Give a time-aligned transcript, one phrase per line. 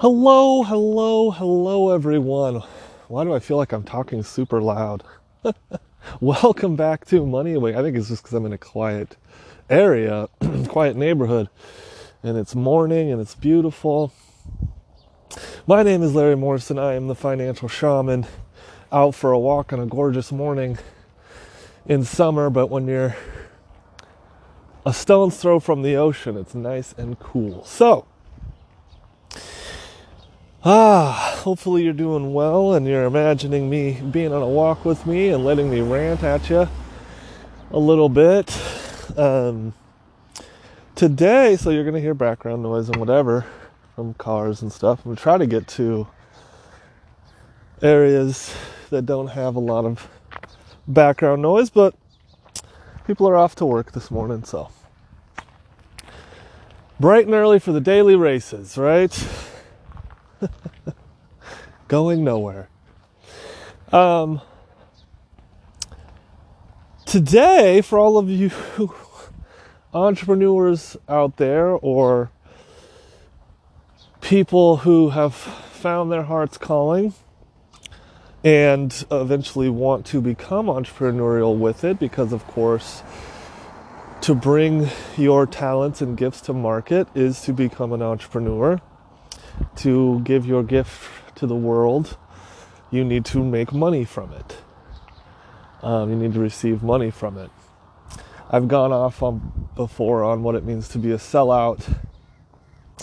[0.00, 2.62] Hello, hello, hello, everyone.
[3.08, 5.04] Why do I feel like I'm talking super loud?
[6.22, 7.76] Welcome back to Money Away.
[7.76, 9.18] I think it's just because I'm in a quiet
[9.68, 10.30] area,
[10.68, 11.50] quiet neighborhood,
[12.22, 14.10] and it's morning and it's beautiful.
[15.66, 16.78] My name is Larry Morrison.
[16.78, 18.26] I am the financial shaman
[18.90, 20.78] out for a walk on a gorgeous morning
[21.84, 23.16] in summer, but when you're
[24.86, 27.62] a stone's throw from the ocean, it's nice and cool.
[27.66, 28.06] So,
[30.62, 35.30] Ah, hopefully you're doing well and you're imagining me being on a walk with me
[35.30, 36.68] and letting me rant at you
[37.70, 38.54] a little bit.
[39.16, 39.72] Um,
[40.94, 43.46] today, so you're going to hear background noise and whatever
[43.94, 44.98] from cars and stuff.
[44.98, 46.06] I'm going to try to get to
[47.80, 48.54] areas
[48.90, 50.10] that don't have a lot of
[50.86, 51.94] background noise, but
[53.06, 54.68] people are off to work this morning, so.
[56.98, 59.26] Bright and early for the daily races, right?
[61.88, 62.68] Going nowhere.
[63.92, 64.40] Um,
[67.06, 68.50] today, for all of you
[69.94, 72.30] entrepreneurs out there or
[74.20, 77.14] people who have found their heart's calling
[78.44, 83.02] and eventually want to become entrepreneurial with it because, of course,
[84.20, 88.80] to bring your talents and gifts to market is to become an entrepreneur
[89.76, 92.16] to give your gift to the world,
[92.90, 94.58] you need to make money from it.
[95.82, 97.50] Um, you need to receive money from it.
[98.50, 101.82] I've gone off on before on what it means to be a sellout,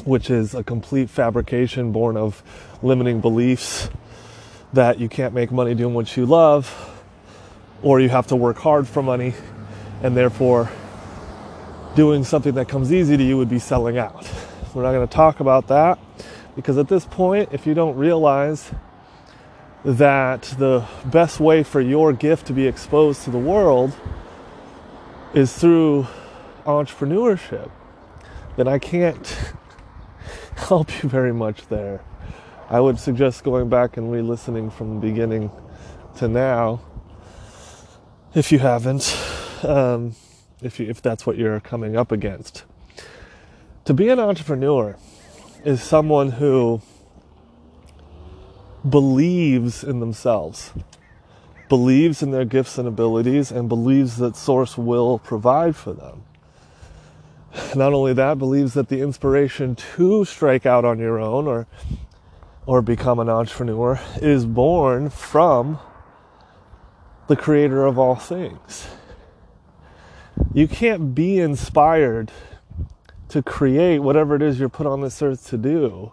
[0.04, 2.44] which is a complete fabrication born of
[2.84, 3.90] limiting beliefs
[4.74, 7.02] that you can't make money doing what you love,
[7.82, 9.34] or you have to work hard for money,
[10.04, 10.70] and therefore
[11.96, 14.30] doing something that comes easy to you would be selling out.
[14.74, 15.98] We're not going to talk about that.
[16.58, 18.72] Because at this point, if you don't realize
[19.86, 23.96] that the best way for your gift to be exposed to the world
[25.36, 26.08] is through
[26.66, 27.70] entrepreneurship,
[28.56, 29.54] then I can't
[30.56, 32.02] help you very much there.
[32.72, 35.52] I would suggest going back and re listening from the beginning
[36.16, 36.82] to now
[38.34, 39.16] if you haven't,
[39.62, 40.16] um,
[40.64, 42.66] if, you, if that's what you're coming up against.
[43.86, 44.98] To be an entrepreneur,
[45.64, 46.82] is someone who
[48.88, 50.72] believes in themselves,
[51.70, 56.24] believes in their gifts and abilities, and believes that Source will provide for them.
[57.76, 61.68] Not only that, believes that the inspiration to strike out on your own or
[62.68, 65.80] or become an entrepreneur is born from
[67.28, 68.88] the creator of all things.
[70.54, 72.32] You can't be inspired
[73.30, 76.12] to create whatever it is you're put on this earth to do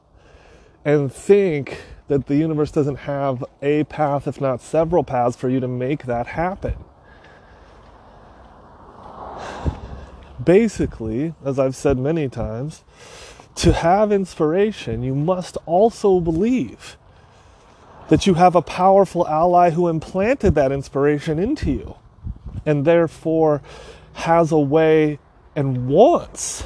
[0.85, 5.61] and think that the universe doesn't have a path, if not several paths, for you
[5.61, 6.75] to make that happen.
[10.43, 12.83] Basically, as I've said many times,
[13.57, 16.99] to have inspiration, you must also believe
[18.09, 21.97] that you have a powerful ally who implanted that inspiration into you
[22.67, 23.63] and therefore
[24.15, 25.19] has a way
[25.57, 26.65] and wants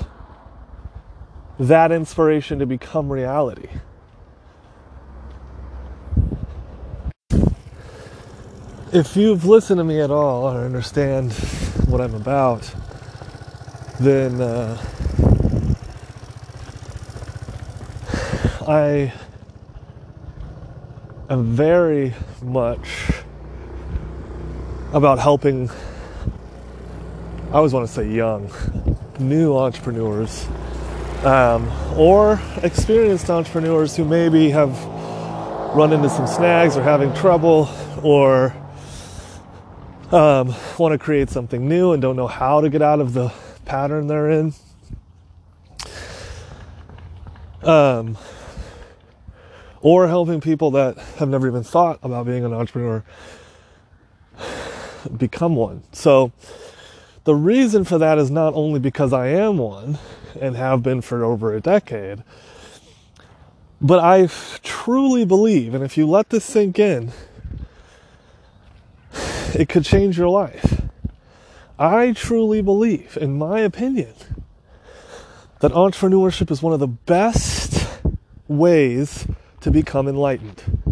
[1.58, 3.68] that inspiration to become reality.
[8.92, 11.32] If you've listened to me at all or understand
[11.86, 12.70] what I'm about,
[14.00, 14.82] then uh,
[18.66, 19.12] I
[21.28, 23.10] am very much
[24.92, 25.68] about helping,
[27.50, 28.50] I always want to say young,
[29.18, 30.46] new entrepreneurs
[31.24, 34.70] um, or experienced entrepreneurs who maybe have
[35.74, 37.68] run into some snags or having trouble
[38.02, 38.54] or
[40.12, 43.32] um, want to create something new and don't know how to get out of the
[43.64, 44.54] pattern they're in.
[47.62, 48.16] Um,
[49.80, 53.04] or helping people that have never even thought about being an entrepreneur
[55.16, 55.82] become one.
[55.92, 56.32] So,
[57.24, 59.98] the reason for that is not only because I am one,
[60.40, 62.22] and have been for over a decade.
[63.80, 64.28] But I
[64.62, 67.12] truly believe, and if you let this sink in,
[69.54, 70.82] it could change your life.
[71.78, 74.14] I truly believe, in my opinion,
[75.60, 77.88] that entrepreneurship is one of the best
[78.48, 79.26] ways
[79.60, 80.87] to become enlightened.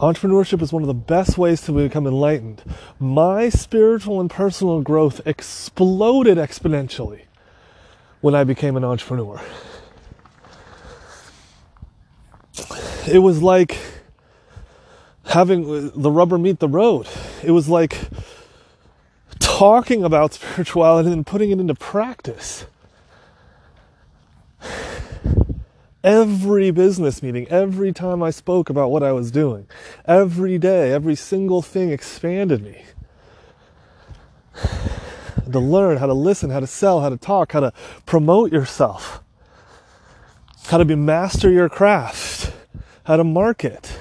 [0.00, 2.62] Entrepreneurship is one of the best ways to become enlightened.
[2.98, 7.24] My spiritual and personal growth exploded exponentially
[8.22, 9.42] when I became an entrepreneur.
[13.06, 13.76] It was like
[15.26, 17.06] having the rubber meet the road.
[17.42, 17.98] It was like
[19.38, 22.64] talking about spirituality and putting it into practice.
[26.02, 29.66] Every business meeting, every time I spoke about what I was doing,
[30.06, 32.82] every day, every single thing expanded me.
[35.50, 37.72] To learn how to listen, how to sell, how to talk, how to
[38.06, 39.20] promote yourself,
[40.66, 42.52] how to be master your craft,
[43.02, 43.98] how to market.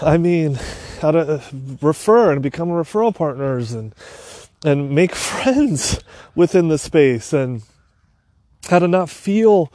[0.00, 0.56] I mean,
[1.00, 1.42] how to uh,
[1.80, 3.92] refer and become referral partners and
[4.64, 5.98] and make friends
[6.36, 7.62] within the space and
[8.68, 9.72] how to not feel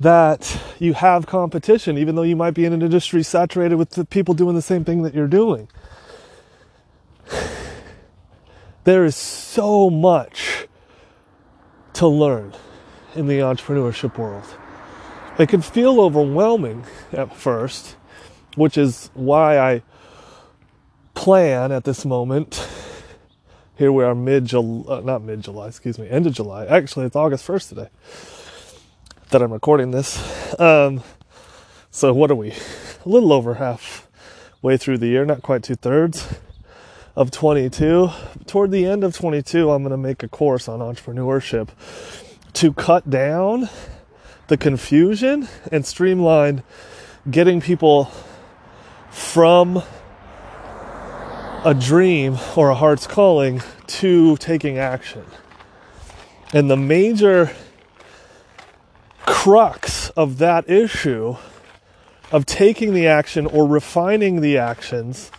[0.00, 4.04] that you have competition, even though you might be in an industry saturated with the
[4.06, 5.68] people doing the same thing that you're doing.
[8.84, 10.66] There is so much
[11.92, 12.54] to learn
[13.14, 14.46] in the entrepreneurship world.
[15.38, 17.96] It can feel overwhelming at first,
[18.56, 19.82] which is why I
[21.12, 22.66] plan at this moment.
[23.76, 26.64] Here we are mid July, uh, not mid July, excuse me, end of July.
[26.64, 27.88] Actually, it's August 1st today
[29.30, 30.18] that I'm recording this.
[30.58, 31.04] Um,
[31.92, 32.50] so what are we?
[32.50, 34.08] A little over half
[34.60, 36.26] way through the year, not quite two thirds
[37.14, 38.10] of 22.
[38.46, 41.68] Toward the end of 22, I'm going to make a course on entrepreneurship
[42.54, 43.68] to cut down
[44.48, 46.64] the confusion and streamline
[47.30, 48.10] getting people
[49.10, 49.80] from
[51.64, 55.24] a dream or a heart's calling to taking action.
[56.52, 57.52] And the major
[59.30, 61.36] crux of that issue
[62.32, 65.30] of taking the action or refining the actions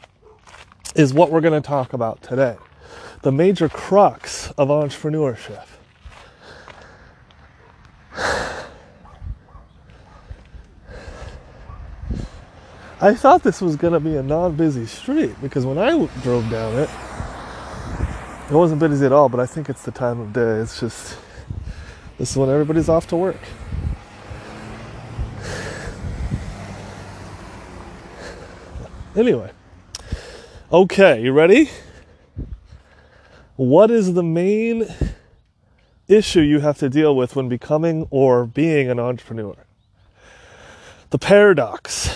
[0.96, 2.56] is what we're going to talk about today.
[3.22, 5.66] The major crux of entrepreneurship.
[13.04, 15.90] I thought this was going to be a non busy street because when I
[16.22, 16.90] drove down it,
[18.50, 20.60] it wasn't busy at all, but I think it's the time of day.
[20.60, 21.18] It's just,
[22.18, 23.38] this is when everybody's off to work.
[29.14, 29.52] Anyway,
[30.72, 31.70] okay, you ready?
[33.58, 34.88] What is the main
[36.08, 39.58] issue you have to deal with when becoming or being an entrepreneur?
[41.10, 42.08] The paradox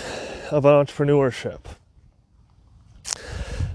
[0.49, 1.59] of entrepreneurship.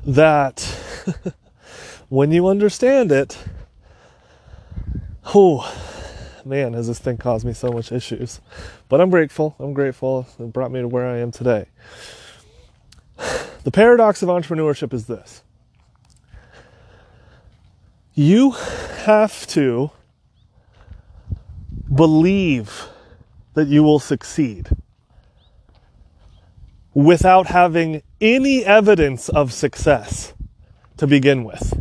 [0.06, 0.60] That
[2.08, 3.36] when you understand it,
[5.34, 5.70] oh
[6.46, 8.40] man, has this thing caused me so much issues.
[8.88, 9.56] But I'm grateful.
[9.58, 10.26] I'm grateful.
[10.38, 11.66] It brought me to where I am today.
[13.62, 15.42] The paradox of entrepreneurship is this
[18.14, 19.90] you have to
[21.94, 22.86] believe
[23.54, 24.68] that you will succeed
[26.94, 30.32] without having any evidence of success
[30.96, 31.72] to begin with.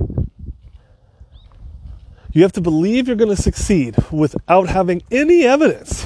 [2.32, 6.06] You have to believe you're going to succeed without having any evidence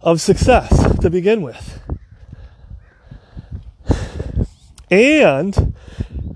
[0.00, 1.80] of success to begin with.
[4.90, 5.74] And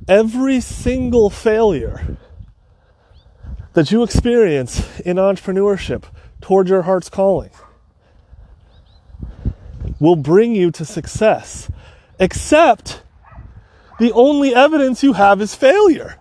[0.06, 2.16] every single failure
[3.72, 6.04] that you experience in entrepreneurship
[6.40, 7.50] toward your heart's calling
[9.98, 11.70] will bring you to success,
[12.18, 13.02] except
[13.98, 16.16] the only evidence you have is failure.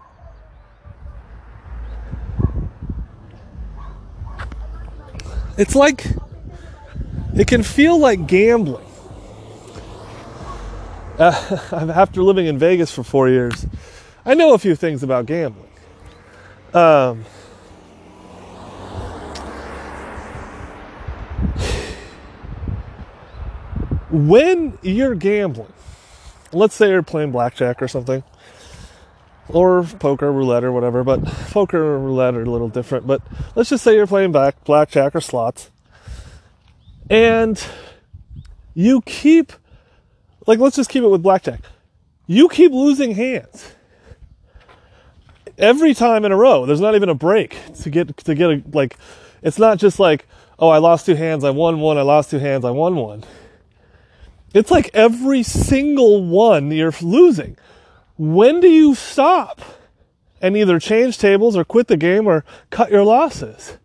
[5.58, 6.06] It's like,
[7.36, 8.93] it can feel like gambling
[11.20, 11.60] uh,
[11.96, 13.66] after living in Vegas for four years,
[14.26, 15.70] I know a few things about gambling.
[16.74, 17.26] Um,
[24.10, 25.74] when you're gambling,
[26.52, 28.24] let's say you're playing blackjack or something,
[29.50, 33.06] or poker, roulette, or whatever, but poker and roulette are a little different.
[33.06, 33.22] But
[33.56, 35.70] let's just say you're playing blackjack or slots,
[37.10, 37.64] and
[38.74, 39.54] you keep
[40.46, 41.62] like, let's just keep it with blackjack.
[42.28, 43.74] You keep losing hands
[45.58, 46.66] every time in a row.
[46.66, 48.98] There's not even a break to get to get a like.
[49.42, 50.26] It's not just like,
[50.58, 51.98] oh, I lost two hands, I won one.
[51.98, 53.24] I lost two hands, I won one.
[54.54, 57.58] It's like every single one you're losing.
[58.18, 59.62] When do you stop
[60.42, 63.78] and either change tables or quit the game or cut your losses?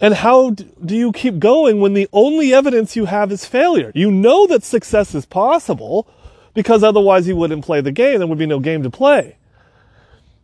[0.00, 3.90] And how do you keep going when the only evidence you have is failure?
[3.94, 6.08] You know that success is possible
[6.54, 8.18] because otherwise you wouldn't play the game.
[8.18, 9.36] There would be no game to play.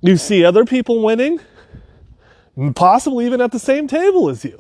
[0.01, 1.41] You see other people winning.
[2.75, 4.59] possibly even at the same table as you.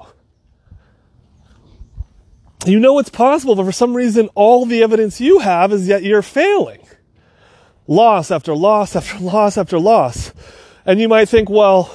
[2.67, 6.03] You know it's possible, but for some reason, all the evidence you have is that
[6.03, 6.81] you're failing.
[7.87, 10.33] Loss after loss after loss after loss.
[10.87, 11.95] And you might think, well,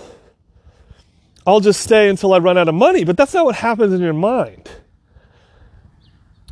[1.49, 4.01] I'll just stay until I run out of money, but that's not what happens in
[4.01, 4.69] your mind.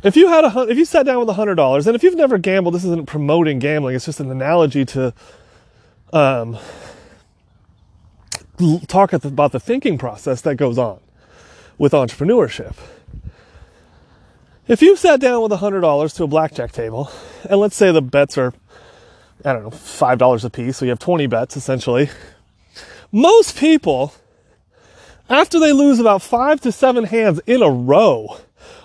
[0.02, 2.36] If you had a if you sat down with hundred dollars, and if you've never
[2.36, 5.14] gambled, this isn't promoting gambling; it's just an analogy to
[6.12, 6.58] um,
[8.88, 10.98] talk about the thinking process that goes on
[11.78, 12.74] with entrepreneurship.
[14.66, 17.08] If you sat down with a hundred dollars to a blackjack table,
[17.48, 18.52] and let's say the bets are,
[19.44, 22.10] I don't know, five dollars a piece, so you have twenty bets essentially.
[23.12, 24.12] Most people,
[25.28, 28.38] after they lose about five to seven hands in a row,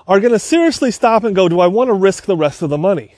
[0.08, 2.70] are going to seriously stop and go, Do I want to risk the rest of
[2.70, 3.16] the money?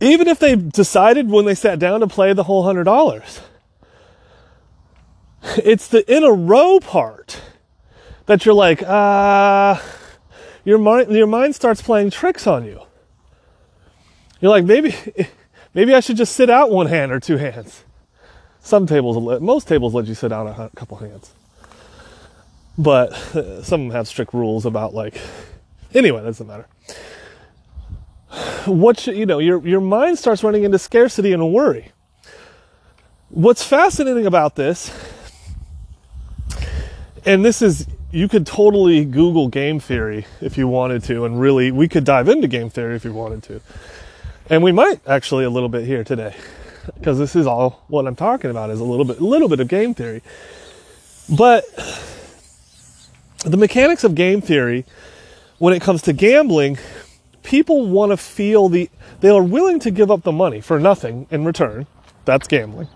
[0.00, 3.40] Even if they decided when they sat down to play the whole hundred dollars.
[5.64, 7.40] It's the in a row part
[8.26, 9.82] that you're like, ah, uh,
[10.64, 12.80] your mind, your mind starts playing tricks on you.
[14.40, 14.94] You're like, maybe,
[15.74, 17.84] maybe I should just sit out one hand or two hands.
[18.62, 21.32] Some tables, most tables let you sit down a couple hands.
[22.78, 25.20] But uh, some of them have strict rules about like
[25.92, 26.66] anyway that doesn't matter.
[28.64, 31.90] What should, you know your your mind starts running into scarcity and worry.
[33.28, 34.90] What's fascinating about this
[37.26, 41.70] and this is you could totally google game theory if you wanted to and really
[41.72, 43.60] we could dive into game theory if you wanted to.
[44.48, 46.34] And we might actually a little bit here today
[46.94, 49.60] because this is all what i'm talking about is a little bit a little bit
[49.60, 50.22] of game theory
[51.28, 51.64] but
[53.44, 54.84] the mechanics of game theory,
[55.58, 56.78] when it comes to gambling,
[57.42, 61.26] people want to feel the, they are willing to give up the money for nothing
[61.30, 61.86] in return.
[62.24, 62.88] That's gambling.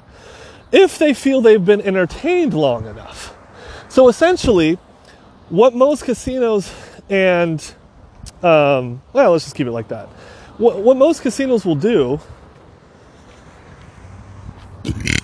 [0.73, 3.37] If they feel they've been entertained long enough.
[3.89, 4.79] So essentially,
[5.49, 6.73] what most casinos
[7.09, 7.61] and,
[8.43, 10.09] um, well, let's just keep it like that.
[10.59, 12.21] What, what most casinos will do,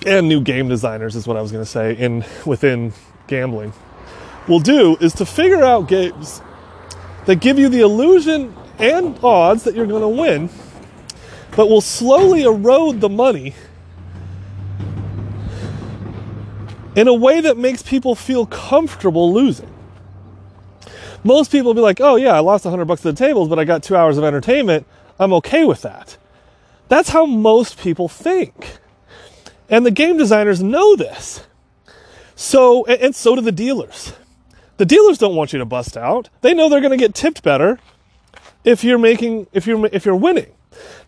[0.05, 2.93] and new game designers is what I was going to say in within
[3.27, 3.73] gambling
[4.47, 6.41] will do is to figure out games
[7.25, 10.49] that give you the illusion and odds that you're going to win,
[11.55, 13.53] but will slowly erode the money
[16.95, 19.69] in a way that makes people feel comfortable losing.
[21.23, 23.57] Most people will be like, oh, yeah, I lost 100 bucks at the tables, but
[23.57, 24.85] I got two hours of entertainment.
[25.17, 26.17] I'm okay with that.
[26.89, 28.79] That's how most people think.
[29.73, 31.47] And the game designers know this.
[32.35, 34.13] So, and so do the dealers.
[34.77, 36.29] The dealers don't want you to bust out.
[36.41, 37.79] They know they're going to get tipped better
[38.63, 40.51] if you're making if you're if you're winning.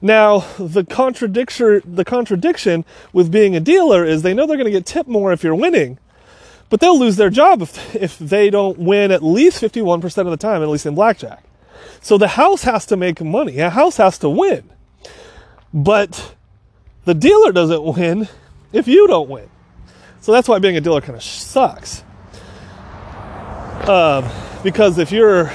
[0.02, 4.80] Now, the contradiction the contradiction with being a dealer is they know they're going to
[4.80, 6.00] get tipped more if you're winning,
[6.72, 10.38] but they'll lose their job if if they don't win at least 51% of the
[10.38, 11.44] time, at least in blackjack.
[12.02, 13.60] So the house has to make money.
[13.60, 14.72] A house has to win.
[15.72, 16.34] But
[17.04, 18.28] the dealer doesn't win
[18.72, 19.50] if you don't win.
[20.22, 22.04] So that's why being a dealer kind of sucks.
[23.88, 24.26] Um,
[24.64, 25.52] because if you're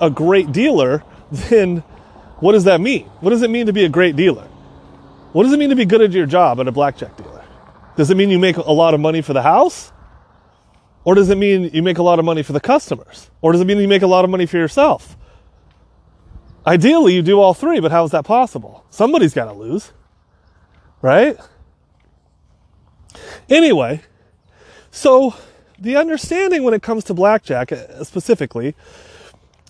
[0.00, 1.78] a great dealer, then
[2.40, 3.04] what does that mean?
[3.20, 4.48] What does it mean to be a great dealer?
[5.32, 7.44] What does it mean to be good at your job at a blackjack dealer?
[7.96, 9.92] Does it mean you make a lot of money for the house?
[11.04, 13.30] Or does it mean you make a lot of money for the customers?
[13.40, 15.16] Or does it mean you make a lot of money for yourself?
[16.66, 18.84] Ideally, you do all three, but how is that possible?
[18.90, 19.92] Somebody's got to lose,
[21.00, 21.36] right?
[23.48, 24.02] Anyway,
[24.90, 25.34] so
[25.78, 28.74] the understanding when it comes to blackjack uh, specifically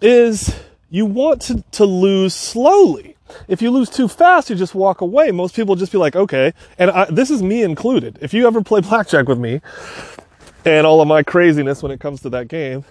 [0.01, 0.59] is
[0.91, 3.17] you want to, to lose slowly.
[3.49, 5.33] If you lose too fast, you just walk away.
[5.33, 6.55] Most people just be like, okay.
[6.79, 8.19] And I, this is me included.
[8.21, 9.61] If you ever play blackjack with me
[10.65, 12.85] and all of my craziness when it comes to that game,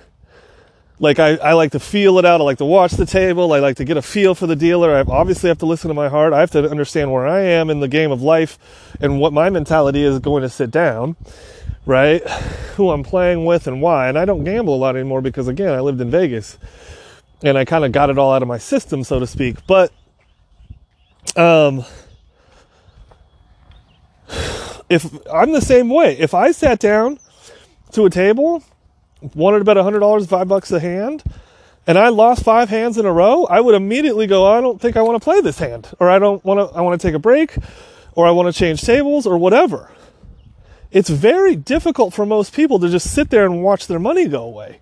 [1.00, 2.42] like I, I like to feel it out.
[2.42, 3.54] I like to watch the table.
[3.54, 4.96] I like to get a feel for the dealer.
[4.96, 6.34] I obviously have to listen to my heart.
[6.34, 8.58] I have to understand where I am in the game of life
[9.02, 11.16] and what my mentality is going to sit down
[11.86, 12.28] right?
[12.76, 14.10] Who I'm playing with and why.
[14.10, 16.58] And I don't gamble a lot anymore because, again, I lived in Vegas
[17.42, 19.66] and I kind of got it all out of my system, so to speak.
[19.68, 19.92] But,
[21.36, 21.86] um,
[24.90, 27.20] if I'm the same way, if I sat down
[27.92, 28.64] to a table,
[29.22, 31.24] wanted to bet $100, five bucks a hand,
[31.88, 34.98] and I lost five hands in a row, I would immediately go, I don't think
[34.98, 37.16] I want to play this hand, or I don't want to, I want to take
[37.16, 37.56] a break,
[38.14, 39.92] or I want to change tables, or whatever
[40.96, 44.44] it's very difficult for most people to just sit there and watch their money go
[44.44, 44.80] away.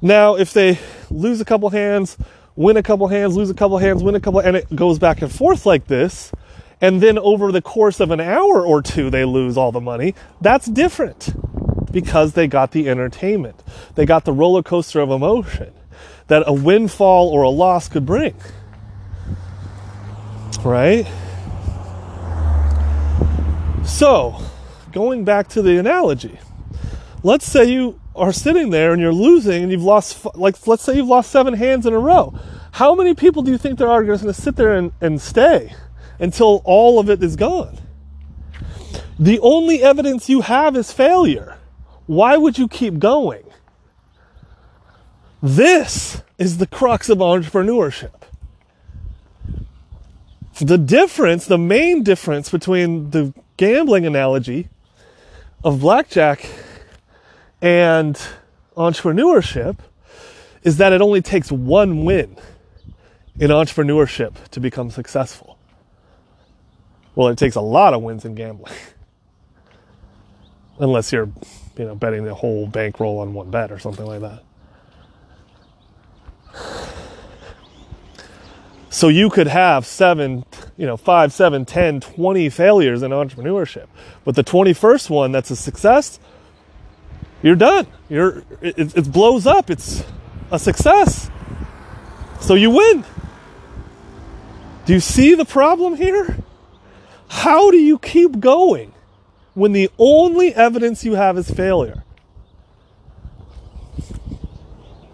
[0.00, 0.78] Now, if they
[1.10, 2.16] lose a couple hands,
[2.56, 5.20] win a couple hands, lose a couple hands, win a couple, and it goes back
[5.20, 6.32] and forth like this,
[6.80, 10.14] and then over the course of an hour or two they lose all the money,
[10.40, 11.34] that's different
[11.90, 13.62] because they got the entertainment.
[13.94, 15.72] They got the roller coaster of emotion
[16.28, 18.34] that a windfall or a loss could bring.
[20.64, 21.06] Right?
[23.84, 24.40] So,
[24.92, 26.38] going back to the analogy,
[27.22, 30.96] let's say you are sitting there and you're losing and you've lost, like, let's say
[30.96, 32.38] you've lost seven hands in a row.
[32.72, 35.74] How many people do you think there are going to sit there and, and stay
[36.18, 37.78] until all of it is gone?
[39.18, 41.58] The only evidence you have is failure.
[42.06, 43.44] Why would you keep going?
[45.42, 48.22] This is the crux of entrepreneurship.
[50.60, 54.68] The difference, the main difference between the gambling analogy
[55.64, 56.48] of blackjack
[57.62, 58.20] and
[58.76, 59.78] entrepreneurship
[60.62, 62.36] is that it only takes one win
[63.38, 65.58] in entrepreneurship to become successful.
[67.14, 68.74] Well, it takes a lot of wins in gambling.
[70.78, 71.30] Unless you're,
[71.76, 74.42] you know, betting the whole bankroll on one bet or something like that.
[78.90, 80.44] So you could have seven,
[80.76, 83.86] you know, five, seven, ten, twenty failures in entrepreneurship.
[84.24, 86.18] But the 21st one that's a success,
[87.42, 87.86] you're done.
[88.08, 89.70] You're, it, it blows up.
[89.70, 90.04] It's
[90.50, 91.30] a success.
[92.40, 93.04] So you win.
[94.86, 96.36] Do you see the problem here?
[97.28, 98.89] How do you keep going
[99.60, 102.02] when the only evidence you have is failure?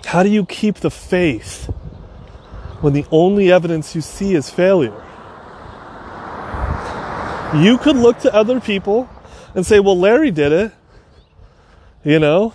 [0.05, 1.65] How do you keep the faith
[2.81, 5.05] when the only evidence you see is failure?
[7.57, 9.11] You could look to other people
[9.57, 10.73] and say, well, Larry did it.
[12.05, 12.55] You know,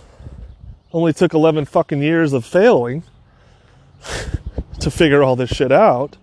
[0.94, 3.02] only took 11 fucking years of failing
[4.80, 6.16] to figure all this shit out.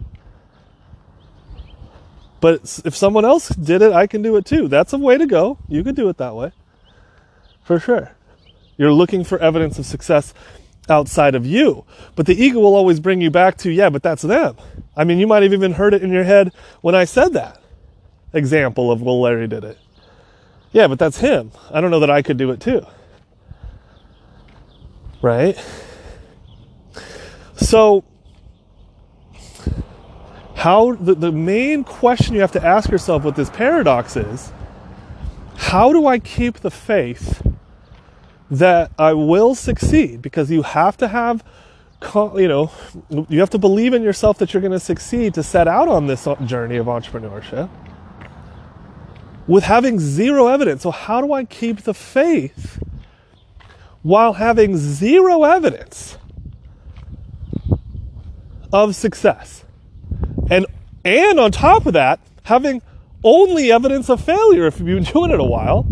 [2.42, 4.68] But if someone else did it, I can do it too.
[4.68, 5.58] That's a way to go.
[5.68, 6.52] You could do it that way.
[7.64, 8.12] For sure.
[8.78, 10.34] You're looking for evidence of success
[10.90, 11.86] outside of you.
[12.16, 14.56] But the ego will always bring you back to, yeah, but that's them.
[14.96, 17.62] I mean, you might have even heard it in your head when I said that
[18.34, 19.78] example of, well, Larry did it.
[20.72, 21.52] Yeah, but that's him.
[21.72, 22.86] I don't know that I could do it too.
[25.22, 25.58] Right?
[27.56, 28.06] So,
[30.60, 34.52] how the, the main question you have to ask yourself with this paradox is
[35.56, 37.42] how do I keep the faith
[38.52, 40.22] that I will succeed?
[40.22, 41.46] Because you have to have,
[42.14, 42.72] you know,
[43.30, 46.08] you have to believe in yourself that you're going to succeed to set out on
[46.08, 47.70] this uh, journey of entrepreneurship
[49.48, 50.82] with having zero evidence.
[50.82, 52.84] So, how do I keep the faith
[54.02, 56.18] while having zero evidence
[58.74, 59.64] of success?
[60.50, 60.66] And
[61.06, 62.82] and on top of that, having
[63.24, 65.86] only evidence of failure if you've been doing it a while.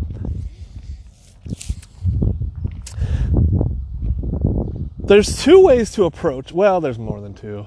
[5.00, 6.52] There's two ways to approach.
[6.52, 7.66] Well, there's more than two.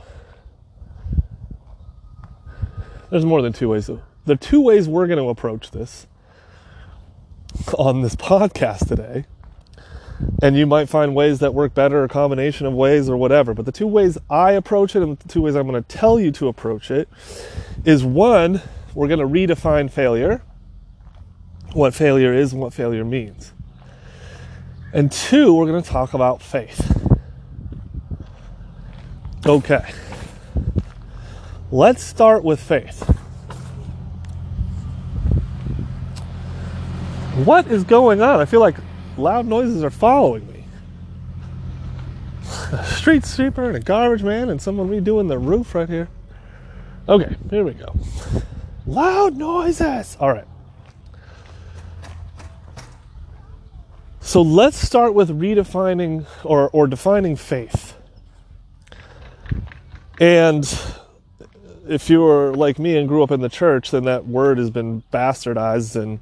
[3.10, 3.88] There's more than two ways.
[4.26, 6.06] The two ways we're going to approach this
[7.78, 9.24] on this podcast today
[10.42, 13.54] and you might find ways that work better, a combination of ways or whatever.
[13.54, 16.18] But the two ways I approach it and the two ways I'm going to tell
[16.18, 17.08] you to approach it
[17.84, 18.62] is one,
[18.94, 20.42] we're going to redefine failure,
[21.72, 23.52] what failure is and what failure means.
[24.92, 26.96] And two, we're going to talk about faith.
[29.46, 29.92] Okay.
[31.70, 33.02] Let's start with faith.
[37.44, 38.40] What is going on?
[38.40, 38.76] I feel like
[39.16, 40.64] loud noises are following me.
[42.72, 46.08] A street sweeper and a garbage man and someone redoing the roof right here.
[47.08, 47.94] Okay, here we go.
[48.86, 50.16] Loud noises.
[50.20, 50.46] All right.
[54.20, 57.96] So let's start with redefining or, or defining faith.
[60.20, 60.64] And
[61.88, 64.70] if you were like me and grew up in the church, then that word has
[64.70, 66.20] been bastardized and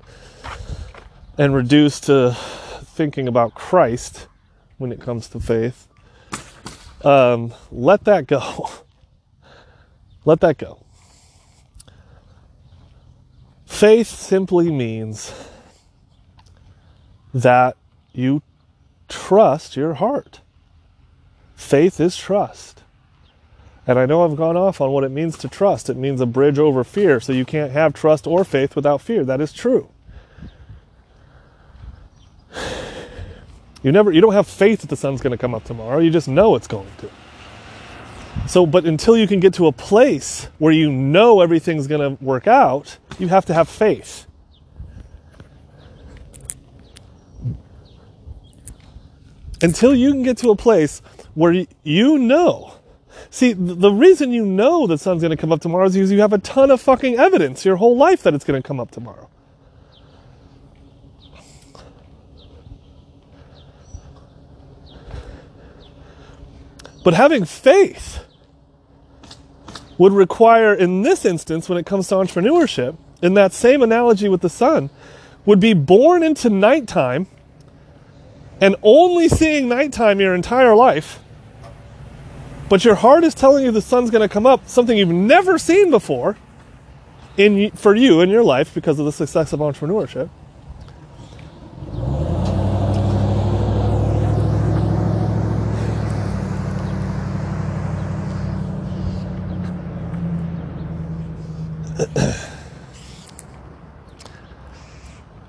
[1.36, 2.36] and reduced to
[2.98, 4.26] thinking about Christ
[4.76, 5.86] when it comes to faith,
[7.04, 8.68] um, let that go.
[10.24, 10.84] let that go.
[13.66, 15.32] Faith simply means
[17.32, 17.76] that
[18.12, 18.42] you
[19.08, 20.40] trust your heart.
[21.54, 22.82] Faith is trust.
[23.86, 25.88] And I know I've gone off on what it means to trust.
[25.88, 27.20] It means a bridge over fear.
[27.20, 29.24] So you can't have trust or faith without fear.
[29.24, 29.88] That is true.
[33.82, 35.98] You never you don't have faith that the sun's going to come up tomorrow.
[35.98, 37.10] You just know it's going to.
[38.46, 42.24] So, but until you can get to a place where you know everything's going to
[42.24, 44.26] work out, you have to have faith.
[49.60, 51.02] Until you can get to a place
[51.34, 52.74] where you know.
[53.30, 56.20] See, the reason you know the sun's going to come up tomorrow is because you
[56.20, 58.92] have a ton of fucking evidence your whole life that it's going to come up
[58.92, 59.28] tomorrow.
[67.08, 68.22] But having faith
[69.96, 74.42] would require, in this instance, when it comes to entrepreneurship, in that same analogy with
[74.42, 74.90] the sun,
[75.46, 77.26] would be born into nighttime
[78.60, 81.20] and only seeing nighttime your entire life.
[82.68, 85.56] But your heart is telling you the sun's going to come up, something you've never
[85.56, 86.36] seen before
[87.38, 90.28] in for you in your life because of the success of entrepreneurship.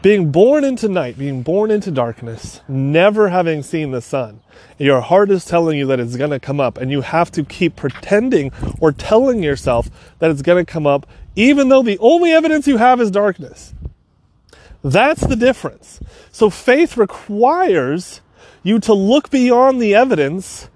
[0.01, 4.39] Being born into night, being born into darkness, never having seen the sun,
[4.77, 7.43] your heart is telling you that it's going to come up, and you have to
[7.43, 12.31] keep pretending or telling yourself that it's going to come up, even though the only
[12.31, 13.73] evidence you have is darkness.
[14.81, 15.99] That's the difference.
[16.31, 18.21] So faith requires
[18.63, 20.69] you to look beyond the evidence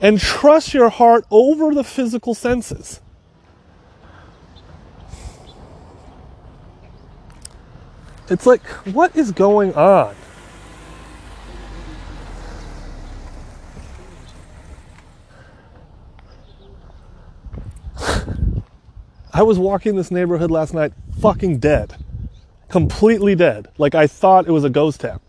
[0.00, 3.01] and trust your heart over the physical senses.
[8.30, 10.14] It's like, what is going on?
[19.34, 21.96] I was walking this neighborhood last night, fucking dead.
[22.68, 23.68] Completely dead.
[23.76, 25.20] Like I thought it was a ghost town.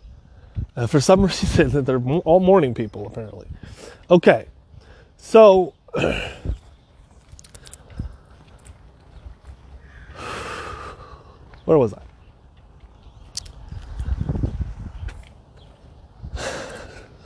[0.76, 3.48] Uh, for some reason, they're all morning people, apparently.
[4.10, 4.48] Okay,
[5.18, 5.74] so.
[11.66, 12.02] Where was I?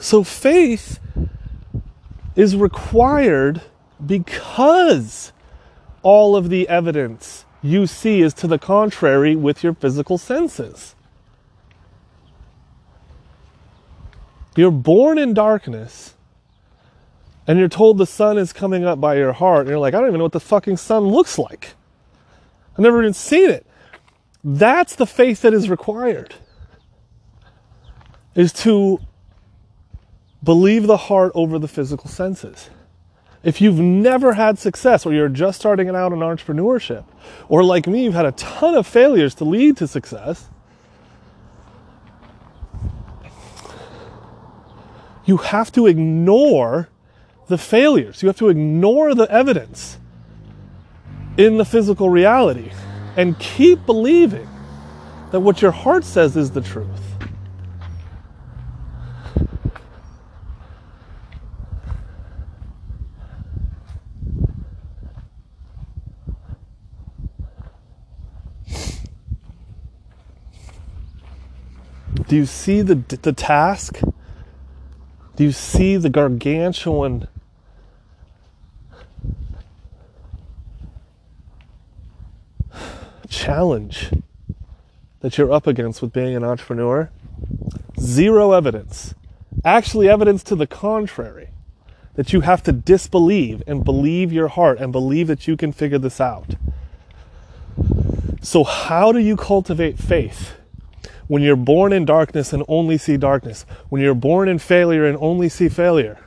[0.07, 1.01] So faith
[2.33, 3.61] is required
[4.05, 5.33] because
[6.01, 10.95] all of the evidence you see is to the contrary with your physical senses.
[14.55, 16.13] You're born in darkness
[17.45, 19.99] and you're told the sun is coming up by your heart, and you're like, I
[19.99, 21.73] don't even know what the fucking sun looks like.
[22.71, 23.65] I've never even seen it.
[24.41, 26.33] That's the faith that is required.
[28.35, 28.99] Is to
[30.43, 32.69] Believe the heart over the physical senses.
[33.43, 37.05] If you've never had success or you're just starting out in entrepreneurship,
[37.47, 40.49] or like me, you've had a ton of failures to lead to success,
[45.25, 46.89] you have to ignore
[47.47, 48.21] the failures.
[48.21, 49.97] You have to ignore the evidence
[51.37, 52.71] in the physical reality
[53.15, 54.47] and keep believing
[55.31, 56.96] that what your heart says is the truth.
[72.27, 74.01] Do you see the, the task?
[75.37, 77.27] Do you see the gargantuan
[83.29, 84.11] challenge
[85.21, 87.09] that you're up against with being an entrepreneur?
[87.99, 89.13] Zero evidence.
[89.63, 91.49] Actually, evidence to the contrary.
[92.15, 95.99] That you have to disbelieve and believe your heart and believe that you can figure
[95.99, 96.55] this out.
[98.41, 100.56] So, how do you cultivate faith?
[101.27, 105.17] When you're born in darkness and only see darkness, when you're born in failure and
[105.19, 106.17] only see failure,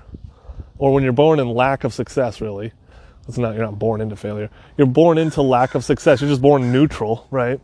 [0.78, 2.72] or when you're born in lack of success, really.
[3.28, 4.50] It's not, you're not born into failure.
[4.76, 6.20] You're born into lack of success.
[6.20, 7.60] You're just born neutral, right?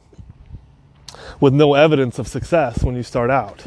[1.40, 3.64] With no evidence of success when you start out.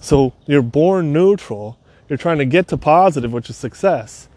[0.00, 1.78] So you're born neutral.
[2.08, 4.28] You're trying to get to positive, which is success.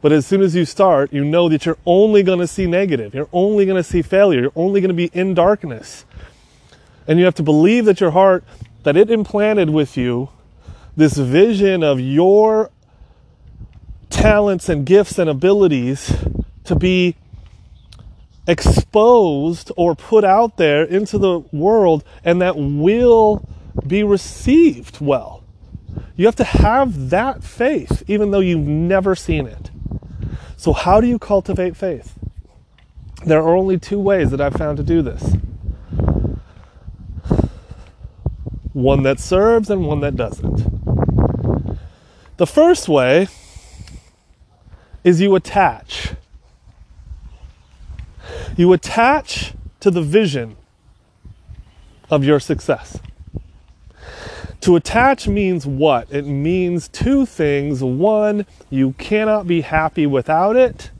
[0.00, 3.14] But as soon as you start, you know that you're only going to see negative.
[3.14, 4.40] You're only going to see failure.
[4.40, 6.04] You're only going to be in darkness.
[7.06, 8.44] And you have to believe that your heart,
[8.84, 10.28] that it implanted with you
[10.96, 12.70] this vision of your
[14.10, 16.14] talents and gifts and abilities
[16.64, 17.16] to be
[18.46, 23.46] exposed or put out there into the world and that will
[23.86, 25.44] be received well.
[26.16, 29.70] You have to have that faith, even though you've never seen it.
[30.56, 32.18] So, how do you cultivate faith?
[33.24, 35.34] There are only two ways that I've found to do this
[38.72, 40.64] one that serves and one that doesn't.
[42.36, 43.26] The first way
[45.02, 46.14] is you attach.
[48.56, 50.56] You attach to the vision
[52.10, 53.00] of your success.
[54.62, 56.12] To attach means what?
[56.12, 57.82] It means two things.
[57.82, 60.90] One, you cannot be happy without it.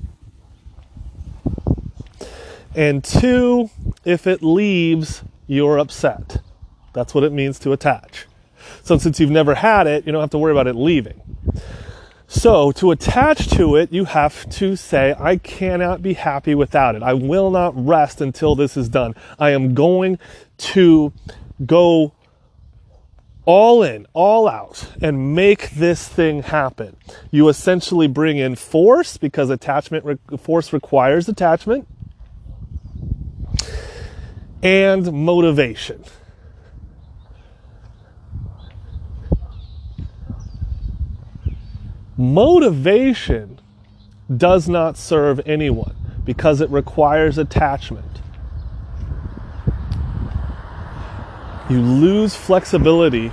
[2.75, 3.71] And two,
[4.05, 6.41] if it leaves, you're upset.
[6.93, 8.27] That's what it means to attach.
[8.85, 11.21] So, since you've never had it, you don't have to worry about it leaving.
[12.29, 17.03] So, to attach to it, you have to say, I cannot be happy without it.
[17.03, 19.15] I will not rest until this is done.
[19.39, 20.19] I am going
[20.59, 21.13] to
[21.65, 22.13] go
[23.49, 26.95] all in, all out, and make this thing happen.
[27.31, 31.89] You essentially bring in force because attachment re- force requires attachment
[34.63, 36.05] and motivation.
[42.19, 43.59] Motivation
[44.37, 48.18] does not serve anyone because it requires attachment.
[51.69, 53.31] You lose flexibility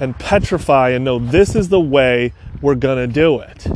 [0.00, 3.66] and petrify and know this is the way we're going to do it.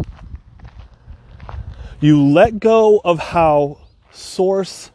[2.01, 3.79] You let go of how
[4.11, 4.91] Source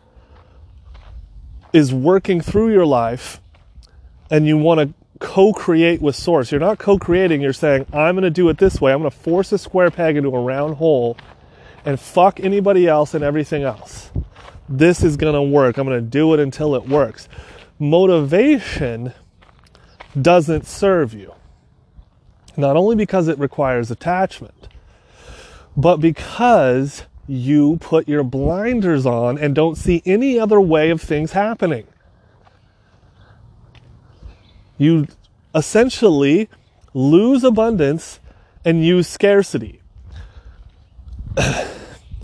[1.74, 3.42] is working through your life
[4.30, 6.52] and you want to co create with Source.
[6.52, 8.92] You're not co creating, you're saying, I'm going to do it this way.
[8.92, 11.18] I'm going to force a square peg into a round hole
[11.84, 14.12] and fuck anybody else and everything else.
[14.70, 15.78] This is going to work.
[15.78, 17.28] I'm going to do it until it works.
[17.80, 19.13] Motivation
[20.20, 21.34] doesn't serve you.
[22.56, 24.68] Not only because it requires attachment,
[25.76, 31.34] but because you put your blinders on and don't see any other way of things
[31.34, 31.86] happening.
[34.78, 35.08] You
[35.54, 36.50] essentially
[36.94, 38.20] lose abundance
[38.66, 39.82] and use scarcity.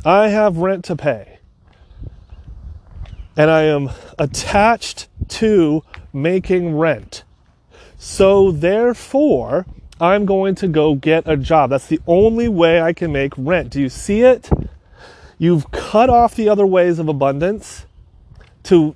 [0.06, 1.40] I have rent to pay.
[3.36, 3.90] And I am
[4.20, 7.24] attached to making rent.
[7.98, 9.66] So therefore,
[10.00, 11.70] I'm going to go get a job.
[11.70, 13.70] That's the only way I can make rent.
[13.70, 14.50] Do you see it?
[15.38, 17.86] You've cut off the other ways of abundance
[18.64, 18.96] to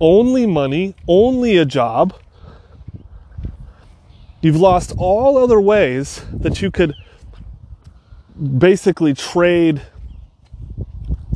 [0.00, 2.14] only money, only a job.
[4.40, 6.94] You've lost all other ways that you could
[8.58, 9.80] basically trade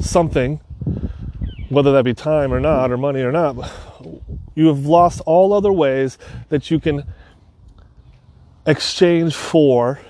[0.01, 0.61] something,
[1.69, 3.71] whether that be time or not, or money or not.
[4.55, 7.05] You have lost all other ways that you can
[8.67, 10.01] exchange for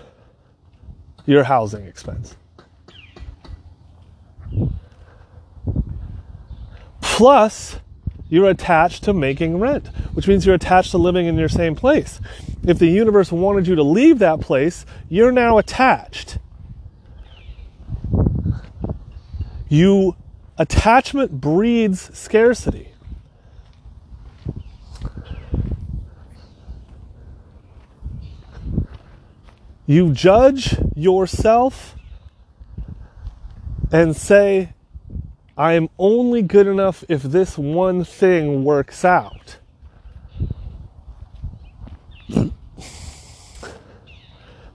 [1.26, 2.36] your housing expense.
[7.00, 7.76] Plus,
[8.28, 12.20] you're attached to making rent, which means you're attached to living in your same place.
[12.64, 16.38] If the universe wanted you to leave that place, you're now attached.
[19.68, 20.16] You
[20.58, 22.88] attachment breeds scarcity.
[29.86, 31.96] You judge yourself
[33.90, 34.74] and say,
[35.56, 39.58] I am only good enough if this one thing works out.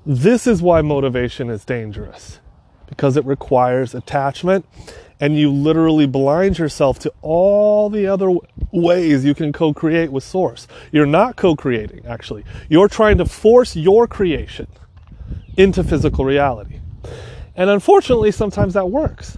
[0.06, 2.40] This is why motivation is dangerous
[2.88, 4.66] because it requires attachment
[5.20, 8.32] and you literally blind yourself to all the other
[8.72, 10.68] ways you can co create with Source.
[10.92, 12.44] You're not co creating, actually.
[12.70, 14.68] You're trying to force your creation
[15.58, 16.80] into physical reality.
[17.56, 19.38] And unfortunately, sometimes that works.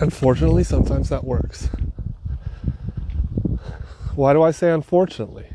[0.00, 1.68] Unfortunately, sometimes that works.
[4.14, 5.46] Why do I say unfortunately?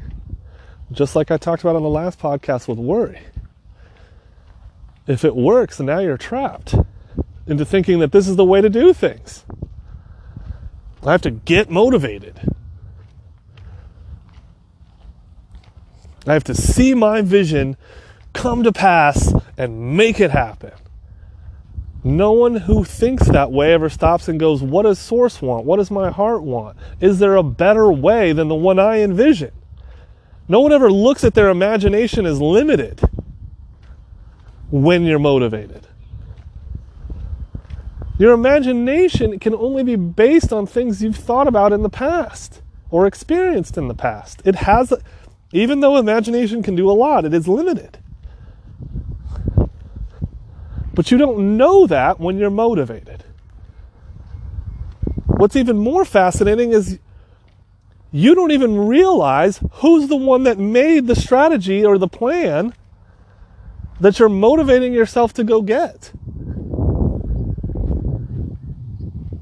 [0.91, 3.19] Just like I talked about on the last podcast with worry.
[5.06, 6.76] If it works, now you're trapped
[7.46, 9.44] into thinking that this is the way to do things.
[11.06, 12.39] I have to get motivated.
[16.26, 17.76] I have to see my vision
[18.32, 20.72] come to pass and make it happen.
[22.06, 25.66] No one who thinks that way ever stops and goes, What does Source want?
[25.66, 26.78] What does my heart want?
[27.02, 29.52] Is there a better way than the one I envision?
[30.48, 33.02] No one ever looks at their imagination as limited
[34.74, 35.86] when you're motivated.
[38.18, 43.06] Your imagination can only be based on things you've thought about in the past or
[43.06, 44.42] experienced in the past.
[44.46, 44.92] It has
[45.52, 48.00] even though imagination can do a lot, it is limited.
[50.96, 53.24] But you don't know that when you're motivated.
[55.28, 56.98] What's even more fascinating is
[58.12, 62.74] you don't even realize who's the one that made the strategy or the plan
[64.04, 66.12] that you're motivating yourself to go get.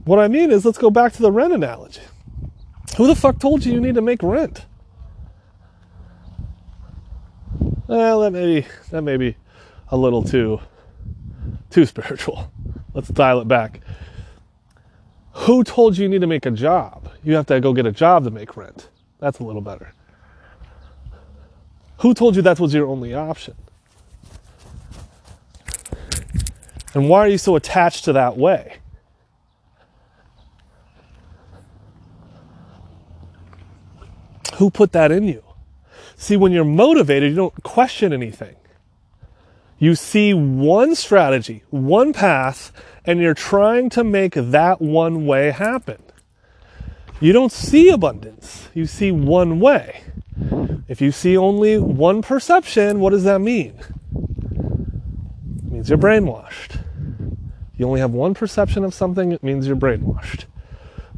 [0.06, 2.02] What I mean is, let's go back to the rent analogy.
[2.96, 4.66] Who the fuck told you you need to make rent?
[7.88, 9.36] Well, that may be, that may be
[9.90, 10.62] a little too
[11.72, 12.52] too spiritual.
[12.94, 13.80] Let's dial it back.
[15.34, 17.10] Who told you you need to make a job?
[17.24, 18.90] You have to go get a job to make rent.
[19.18, 19.94] That's a little better.
[22.00, 23.56] Who told you that was your only option?
[26.94, 28.78] And why are you so attached to that way?
[34.56, 35.44] Who put that in you?
[36.16, 38.56] See, when you're motivated, you don't question anything.
[39.80, 42.72] You see one strategy, one path,
[43.04, 46.04] and you're trying to make that one way happen.
[47.20, 50.04] You don't see abundance, you see one way.
[50.88, 53.80] If you see only one perception, what does that mean?
[55.82, 56.80] Means you're brainwashed.
[57.76, 60.46] You only have one perception of something, it means you're brainwashed.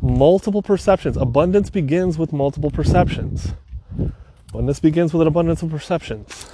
[0.01, 1.17] Multiple perceptions.
[1.17, 3.55] Abundance begins with multiple perceptions.
[4.47, 6.49] Abundance begins with an abundance of perceptions.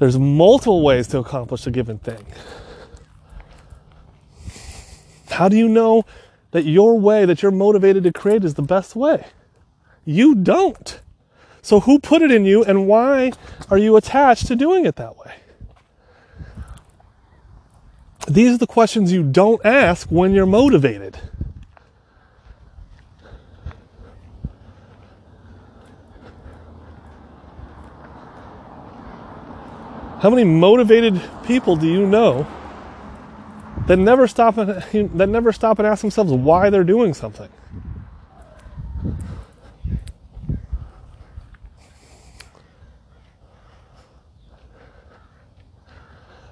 [0.00, 2.26] There's multiple ways to accomplish a given thing.
[5.30, 6.04] How do you know
[6.50, 9.26] that your way that you're motivated to create is the best way?
[10.04, 11.00] You don't.
[11.62, 13.30] So, who put it in you and why
[13.70, 15.36] are you attached to doing it that way?
[18.28, 21.18] These are the questions you don't ask when you're motivated.
[30.20, 32.46] How many motivated people do you know
[33.88, 34.70] that never stop and,
[35.18, 37.48] that never stop and ask themselves why they're doing something?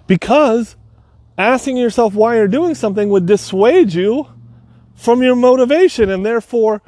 [0.09, 0.75] Because
[1.41, 4.29] asking yourself why you're doing something would dissuade you
[4.95, 6.83] from your motivation and therefore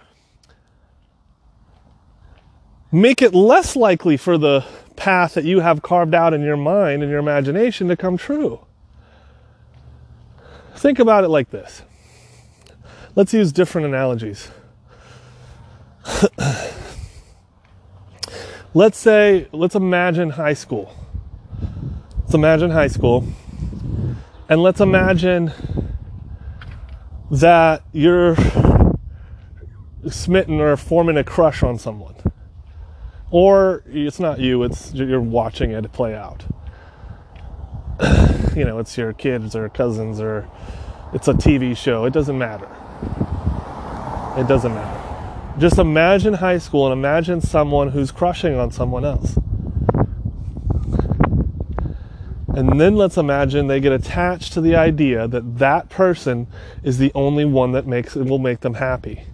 [2.90, 4.64] make it less likely for the
[4.96, 8.60] path that you have carved out in your mind and your imagination to come true.
[10.74, 11.82] Think about it like this.
[13.14, 14.50] Let's use different analogies.
[18.74, 20.94] let's say, let's imagine high school.
[22.20, 23.26] Let's imagine high school.
[24.52, 25.50] And let's imagine
[27.30, 28.36] that you're
[30.10, 32.16] smitten or forming a crush on someone.
[33.30, 36.44] Or it's not you it's you're watching it play out.
[38.54, 40.46] You know it's your kids or cousins or
[41.14, 42.68] it's a tv show it doesn't matter.
[44.38, 45.58] It doesn't matter.
[45.58, 49.38] Just imagine high school and imagine someone who's crushing on someone else
[52.54, 56.46] and then let's imagine they get attached to the idea that that person
[56.82, 59.24] is the only one that makes it will make them happy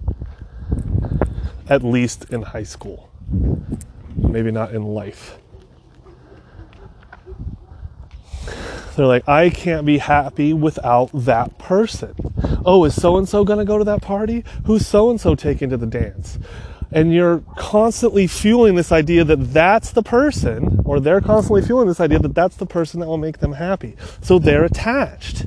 [1.68, 3.08] at least in high school
[4.16, 5.38] maybe not in life.
[8.96, 12.14] They're like, I can't be happy without that person.
[12.64, 14.44] Oh, is so and so to go to that party?
[14.66, 16.38] Who's so and so taking to the dance?
[16.90, 22.00] And you're constantly fueling this idea that that's the person, or they're constantly fueling this
[22.00, 23.94] idea that that's the person that will make them happy.
[24.22, 25.46] So they're attached.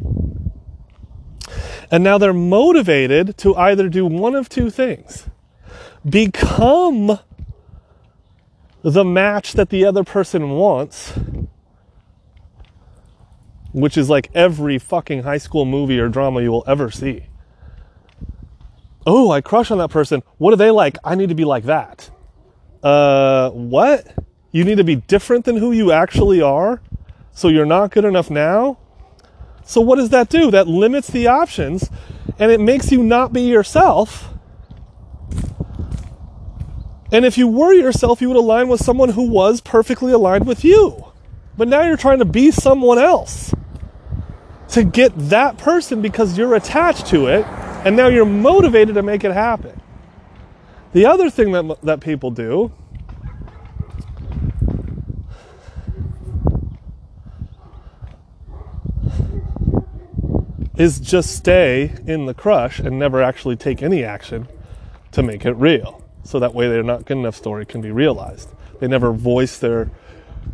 [1.89, 5.27] And now they're motivated to either do one of two things
[6.08, 7.19] become
[8.82, 11.13] the match that the other person wants,
[13.73, 17.25] which is like every fucking high school movie or drama you will ever see.
[19.06, 20.24] Oh, I crush on that person.
[20.38, 20.98] What are they like?
[21.04, 22.10] I need to be like that.
[22.84, 24.08] Uh, what?
[24.52, 26.82] You need to be different than who you actually are?
[27.32, 28.78] So you're not good enough now?
[29.64, 30.52] So what does that do?
[30.52, 31.90] That limits the options
[32.38, 34.32] and it makes you not be yourself
[37.12, 40.63] and if you were yourself, you would align with someone who was perfectly aligned with
[40.63, 41.12] you.
[41.58, 43.54] But now you're trying to be someone else
[44.69, 47.46] to get that person because you're attached to it,
[47.84, 49.79] and now you're motivated to make it happen.
[50.94, 52.71] The other thing that, that people do
[60.77, 64.48] is just stay in the crush and never actually take any action
[65.12, 68.50] to make it real so that way their not good enough story can be realized.
[68.79, 69.90] They never voice their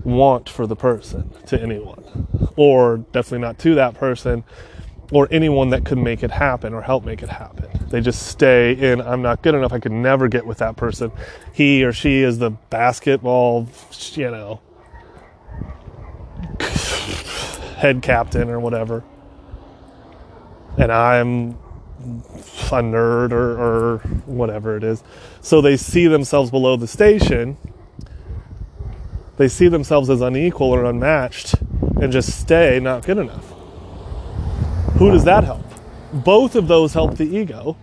[0.03, 4.43] want for the person to anyone, or definitely not to that person.
[5.11, 7.69] Or anyone that could make it happen or help make it happen.
[7.89, 9.71] They just stay in, I'm not good enough.
[9.71, 11.11] I could never get with that person.
[11.53, 13.67] He or she is the basketball,
[14.13, 14.59] you know,
[17.77, 19.03] head captain or whatever.
[20.77, 21.57] And I'm
[22.01, 25.03] a nerd or, or whatever it is.
[25.41, 27.57] So they see themselves below the station.
[29.37, 31.55] They see themselves as unequal or unmatched
[32.01, 33.56] and just stay not good enough.
[34.95, 35.65] Who does that help?
[36.11, 37.77] Both of those help the ego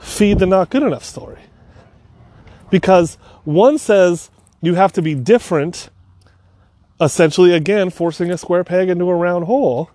[0.00, 1.40] feed the not good enough story.
[2.70, 4.30] Because one says
[4.60, 5.90] you have to be different,
[7.00, 9.90] essentially, again, forcing a square peg into a round hole.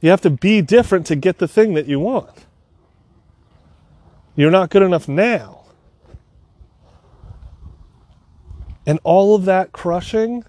[0.00, 2.46] You have to be different to get the thing that you want.
[4.36, 5.64] You're not good enough now.
[8.86, 10.44] And all of that crushing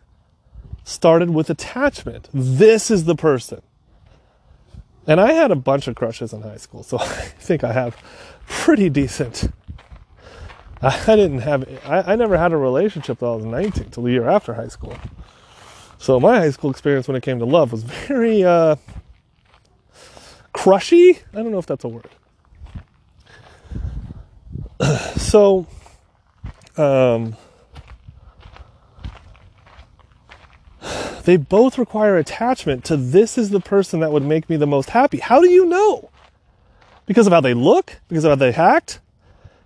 [0.84, 2.30] started with attachment.
[2.34, 3.62] This is the person.
[5.10, 7.98] And I had a bunch of crushes in high school, so I think I have
[8.48, 9.52] pretty decent.
[10.84, 14.12] I didn't have, I, I never had a relationship till I was 19, till the
[14.12, 14.96] year after high school.
[15.98, 18.76] So my high school experience when it came to love was very uh,
[20.54, 21.18] crushy.
[21.34, 22.08] I don't know if that's a word.
[25.18, 25.66] so,
[26.78, 27.36] um,
[31.24, 34.92] they both require attachment to this is the person that would make me the most
[34.92, 35.20] happy.
[35.20, 36.10] How do you know?
[37.06, 38.00] Because of how they look?
[38.08, 39.02] Because of how they act?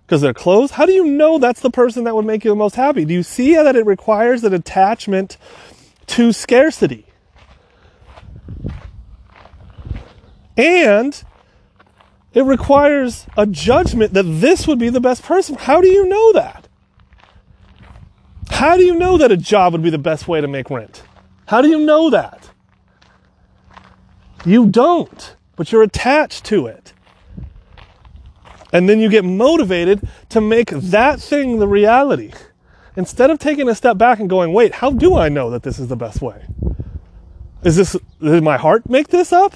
[0.06, 0.72] Because their clothes?
[0.72, 3.04] How do you know that's the person that would make you the most happy?
[3.04, 5.36] Do you see that it requires an attachment
[6.08, 7.06] to scarcity?
[10.56, 11.22] And
[12.32, 15.56] it requires a judgment that this would be the best person.
[15.56, 16.68] How do you know that?
[18.50, 21.02] How do you know that a job would be the best way to make rent?
[21.46, 22.50] How do you know that?
[24.44, 26.92] You don't, but you're attached to it.
[28.72, 32.32] And then you get motivated to make that thing the reality.
[32.96, 35.78] Instead of taking a step back and going, wait, how do I know that this
[35.78, 36.44] is the best way?
[37.62, 39.54] Is this, did my heart make this up?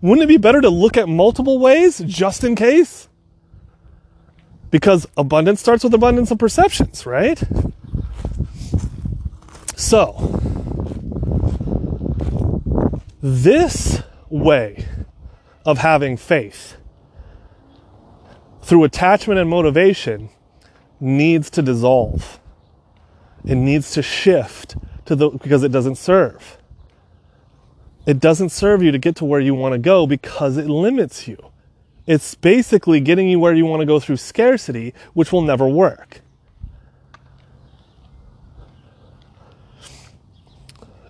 [0.00, 3.08] Wouldn't it be better to look at multiple ways just in case?
[4.70, 7.42] Because abundance starts with abundance of perceptions, right?
[9.74, 10.40] So,
[13.20, 14.86] this way
[15.64, 16.76] of having faith
[18.62, 20.28] through attachment and motivation
[21.00, 22.38] needs to dissolve.
[23.44, 26.58] It needs to shift to the because it doesn't serve.
[28.06, 31.28] It doesn't serve you to get to where you want to go because it limits
[31.28, 31.36] you.
[32.06, 36.22] It's basically getting you where you want to go through scarcity, which will never work.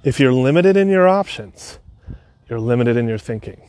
[0.03, 1.79] If you're limited in your options,
[2.49, 3.61] you're limited in your thinking.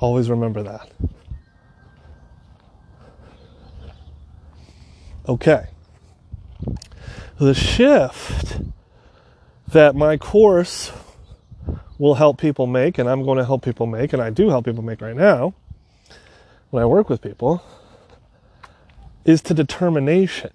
[0.00, 0.90] Always remember that.
[5.28, 5.68] Okay.
[7.38, 8.60] The shift
[9.68, 10.92] that my course
[11.98, 14.64] will help people make, and I'm going to help people make, and I do help
[14.64, 15.54] people make right now
[16.70, 17.62] when I work with people,
[19.24, 20.50] is to determination.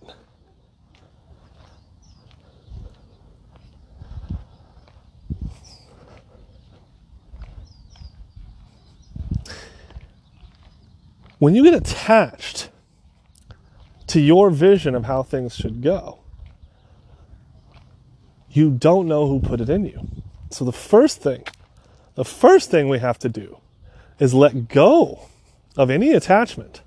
[11.40, 12.70] When you get attached
[14.08, 16.20] to your vision of how things should go,
[18.52, 20.06] you don't know who put it in you.
[20.52, 21.46] So the first thing,
[22.16, 23.60] the first thing we have to do
[24.20, 25.28] is let go
[25.78, 26.82] of any attachment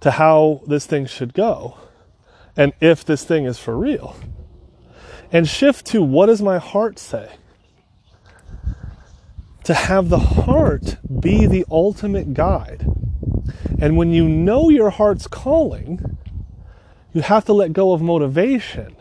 [0.00, 1.78] to how this thing should go
[2.56, 4.14] and if this thing is for real.
[5.32, 7.32] And shift to what does my heart say?
[9.64, 12.86] To have the heart be the ultimate guide
[13.78, 16.16] and when you know your heart's calling,
[17.12, 18.96] you have to let go of motivation.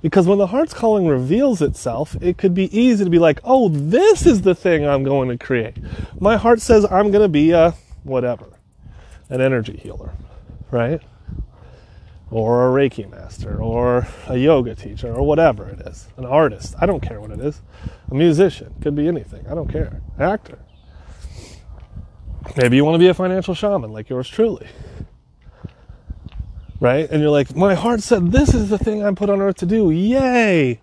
[0.00, 3.68] Because when the heart's calling reveals itself, it could be easy to be like, oh,
[3.68, 5.76] this is the thing I'm going to create.
[6.20, 7.74] My heart says I'm going to be a
[8.04, 8.46] whatever,
[9.28, 10.12] an energy healer,
[10.70, 11.02] right?
[12.30, 16.08] Or a Reiki master, or a yoga teacher, or whatever it is.
[16.16, 16.74] An artist.
[16.78, 17.62] I don't care what it is.
[18.10, 18.74] A musician.
[18.82, 19.46] Could be anything.
[19.48, 20.02] I don't care.
[20.18, 20.58] Actor.
[22.56, 24.66] Maybe you want to be a financial shaman like yours truly.
[26.80, 27.10] Right?
[27.10, 29.66] And you're like, my heart said this is the thing I'm put on earth to
[29.66, 29.90] do.
[29.90, 30.80] Yay!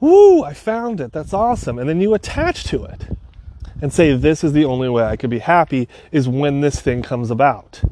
[0.00, 1.12] Woo, I found it.
[1.12, 1.78] That's awesome.
[1.78, 3.16] And then you attach to it
[3.80, 7.02] and say, this is the only way I could be happy is when this thing
[7.02, 7.82] comes about.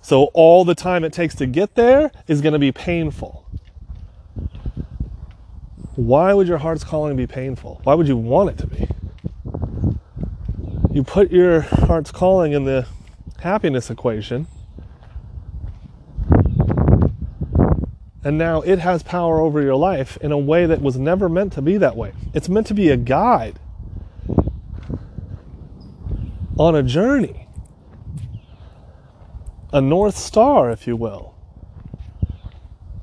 [0.00, 3.46] So all the time it takes to get there is going to be painful.
[5.94, 7.80] Why would your heart's calling be painful?
[7.84, 8.88] Why would you want it to be?
[10.92, 12.86] You put your heart's calling in the
[13.40, 14.46] happiness equation,
[18.22, 21.54] and now it has power over your life in a way that was never meant
[21.54, 22.12] to be that way.
[22.34, 23.58] It's meant to be a guide
[26.58, 27.48] on a journey,
[29.72, 31.34] a North Star, if you will.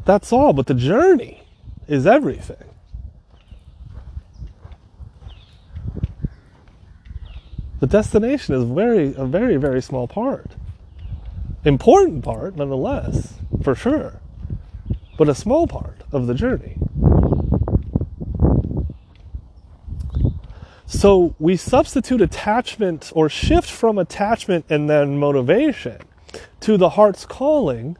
[0.05, 1.41] That's all, but the journey
[1.87, 2.68] is everything.
[7.79, 10.51] The destination is very a very very small part.
[11.63, 14.19] Important part nonetheless, for sure.
[15.17, 16.77] But a small part of the journey.
[20.85, 25.99] So we substitute attachment or shift from attachment and then motivation
[26.61, 27.95] to the heart's calling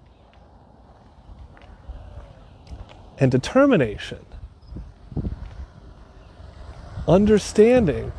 [3.19, 4.25] and determination.
[7.07, 8.11] Understanding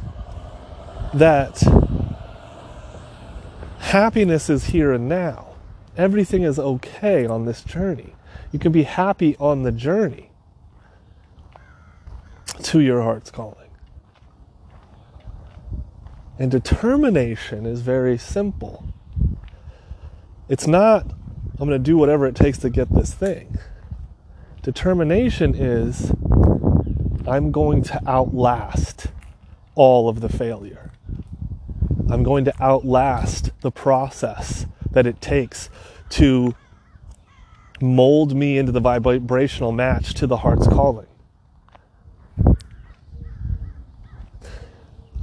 [1.14, 1.62] that
[3.78, 5.54] happiness is here and now.
[5.96, 8.14] Everything is okay on this journey.
[8.52, 10.30] You can be happy on the journey
[12.62, 13.70] to your heart's calling.
[16.38, 18.84] And determination is very simple.
[20.48, 21.06] It's not,
[21.58, 23.58] I'm going to do whatever it takes to get this thing.
[24.62, 26.12] Determination is,
[27.26, 29.08] I'm going to outlast
[29.74, 30.89] all of the failure.
[32.10, 35.70] I'm going to outlast the process that it takes
[36.10, 36.56] to
[37.80, 41.06] mold me into the vibrational match to the heart's calling.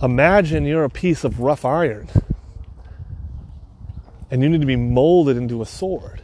[0.02, 2.08] Imagine you're a piece of rough iron
[4.32, 6.22] and you need to be molded into a sword.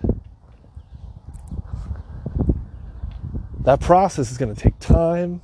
[3.61, 5.41] That process is going to take time.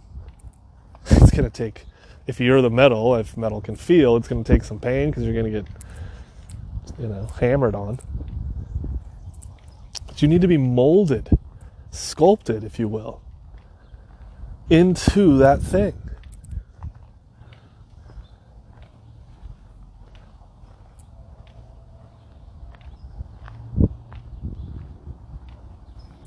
[1.09, 1.85] It's going to take
[2.29, 5.23] if you're the metal, if metal can feel, it's going to take some pain because
[5.23, 5.67] you're going to get,
[6.99, 7.97] you know, hammered on.
[10.05, 11.35] But you need to be molded,
[11.89, 13.19] sculpted, if you will,
[14.69, 15.95] into that thing.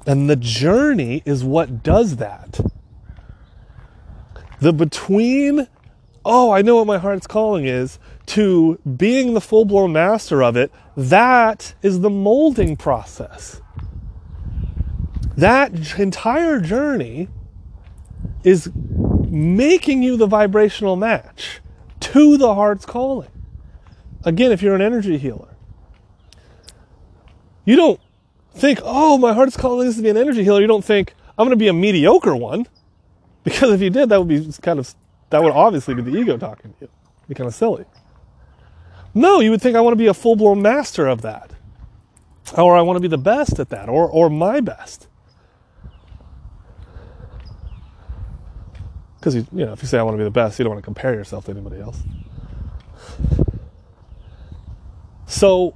[0.04, 2.58] And the journey is what does that.
[4.58, 5.68] The between
[6.24, 10.56] oh, I know what my heart's calling is, to being the full blown master of
[10.56, 13.60] it, that is the molding process.
[15.36, 17.28] That entire journey
[18.44, 18.70] is
[19.28, 21.60] making you the vibrational match
[22.00, 23.30] to the heart's calling.
[24.24, 25.48] Again, if you're an energy healer,
[27.64, 28.00] you don't
[28.54, 30.60] think, oh, my heart's calling is to be an energy healer.
[30.60, 32.66] You don't think, I'm going to be a mediocre one.
[33.44, 34.94] Because if you did, that would be kind of
[35.32, 36.88] that would obviously be the ego talking to you.
[36.88, 37.86] It'd Be kind of silly.
[39.14, 41.52] No, you would think I want to be a full blown master of that.
[42.56, 45.08] Or I want to be the best at that, or, or my best.
[49.18, 50.72] Because you, you know, if you say I want to be the best, you don't
[50.72, 52.02] want to compare yourself to anybody else.
[55.26, 55.74] So,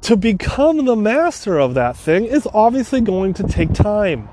[0.00, 4.28] to become the master of that thing is obviously going to take time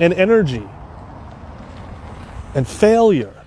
[0.00, 0.66] and energy
[2.54, 3.43] and failure.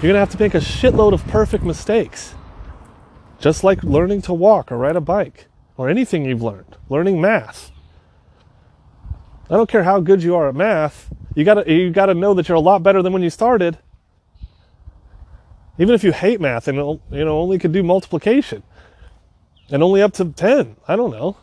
[0.00, 2.34] You're going to have to make a shitload of perfect mistakes.
[3.38, 7.70] Just like learning to walk or ride a bike or anything you've learned, learning math.
[9.50, 12.14] I don't care how good you are at math, you got to you got to
[12.14, 13.78] know that you're a lot better than when you started.
[15.78, 18.62] Even if you hate math and you know only could do multiplication
[19.70, 21.36] and only up to 10, I don't know.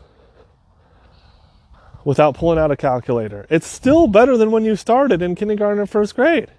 [2.04, 3.46] Without pulling out a calculator.
[3.50, 6.50] It's still better than when you started in kindergarten or first grade.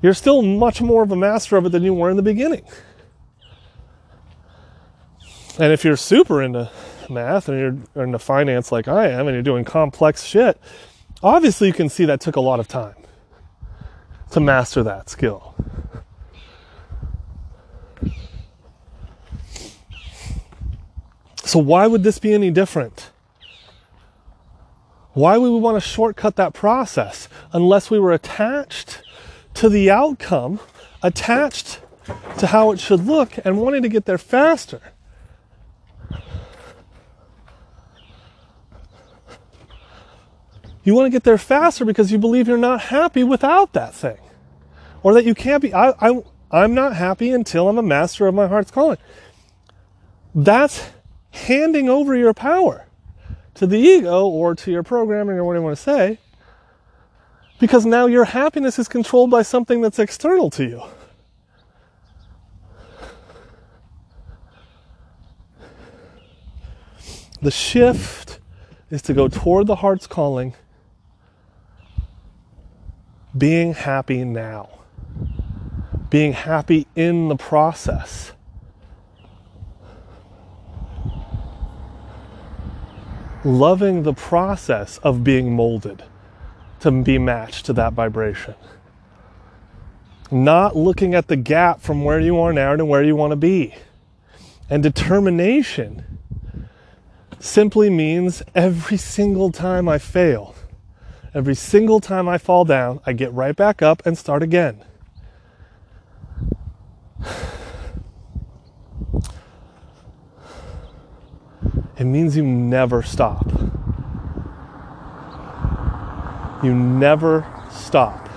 [0.00, 2.64] You're still much more of a master of it than you were in the beginning.
[5.58, 6.70] And if you're super into
[7.10, 7.58] math and
[7.94, 10.60] you're into finance like I am and you're doing complex shit,
[11.22, 12.94] obviously you can see that took a lot of time
[14.30, 15.54] to master that skill.
[21.44, 23.10] So, why would this be any different?
[25.14, 29.02] Why would we want to shortcut that process unless we were attached
[29.58, 30.60] to the outcome,
[31.02, 31.80] attached
[32.38, 34.80] to how it should look, and wanting to get there faster.
[40.84, 44.18] You want to get there faster because you believe you're not happy without that thing.
[45.02, 45.74] Or that you can't be.
[45.74, 48.98] I, I, I'm not happy until I'm a master of my heart's calling.
[50.36, 50.88] That's
[51.30, 52.86] handing over your power
[53.54, 56.18] to the ego or to your programming or whatever you want to say
[57.58, 60.82] Because now your happiness is controlled by something that's external to you.
[67.40, 68.40] The shift
[68.90, 70.54] is to go toward the heart's calling,
[73.36, 74.70] being happy now,
[76.10, 78.32] being happy in the process.
[83.44, 86.02] Loving the process of being molded
[86.80, 88.54] to be matched to that vibration.
[90.30, 93.36] Not looking at the gap from where you are now to where you want to
[93.36, 93.74] be.
[94.68, 96.18] And determination
[97.40, 100.54] simply means every single time I fail,
[101.32, 104.84] every single time I fall down, I get right back up and start again.
[111.98, 113.50] It means you never stop.
[116.62, 118.28] You never stop.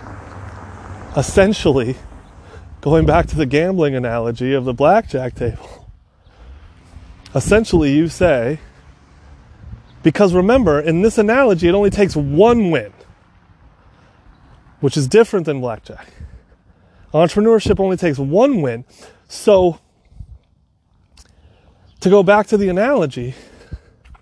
[1.17, 1.95] Essentially,
[2.81, 5.87] going back to the gambling analogy of the blackjack table,
[7.33, 8.59] essentially you say,
[10.03, 12.91] because remember, in this analogy, it only takes one win,
[14.79, 16.07] which is different than blackjack.
[17.13, 18.85] Entrepreneurship only takes one win.
[19.27, 19.79] So,
[21.99, 23.35] to go back to the analogy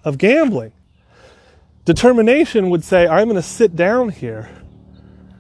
[0.03, 0.73] of gambling,
[1.85, 4.49] determination would say, I'm going to sit down here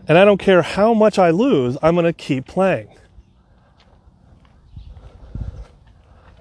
[0.07, 2.89] and I don't care how much I lose, I'm going to keep playing.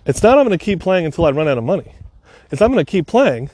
[0.07, 1.93] It's not I'm going to keep playing until I run out of money.
[2.51, 3.51] It's I'm going to keep playing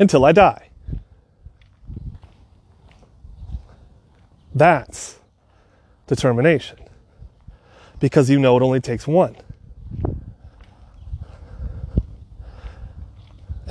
[0.00, 0.68] until I die.
[4.52, 5.20] That's
[6.08, 6.78] determination.
[8.00, 9.36] Because you know it only takes one.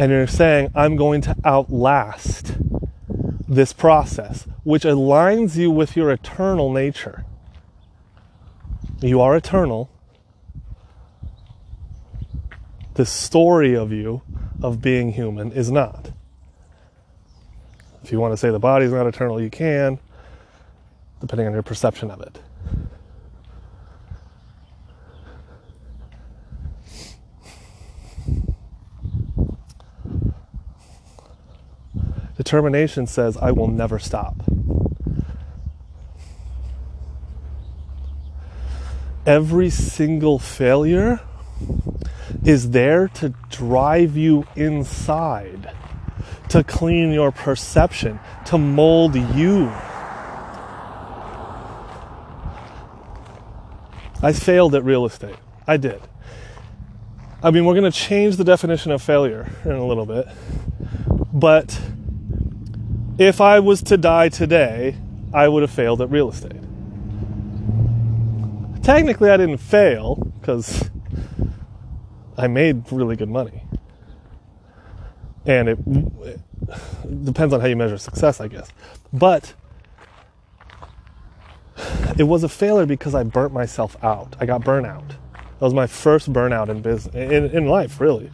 [0.01, 2.55] And you're saying, I'm going to outlast
[3.47, 7.23] this process, which aligns you with your eternal nature.
[8.99, 9.91] You are eternal.
[12.95, 14.23] The story of you,
[14.63, 16.09] of being human, is not.
[18.03, 19.99] If you want to say the body's not eternal, you can,
[21.19, 22.39] depending on your perception of it.
[32.41, 34.35] Determination says, I will never stop.
[39.27, 41.19] Every single failure
[42.43, 45.71] is there to drive you inside
[46.49, 49.67] to clean your perception, to mold you.
[54.23, 55.35] I failed at real estate.
[55.67, 56.01] I did.
[57.43, 60.27] I mean, we're going to change the definition of failure in a little bit.
[61.31, 61.79] But
[63.21, 64.95] if I was to die today,
[65.31, 66.53] I would have failed at real estate.
[68.81, 70.89] Technically, I didn't fail because
[72.35, 73.63] I made really good money
[75.45, 76.39] and it, it
[77.25, 78.69] depends on how you measure success, I guess.
[79.13, 79.53] But
[82.17, 84.35] it was a failure because I burnt myself out.
[84.39, 85.09] I got burnout.
[85.09, 88.31] That was my first burnout in business, in, in life, really.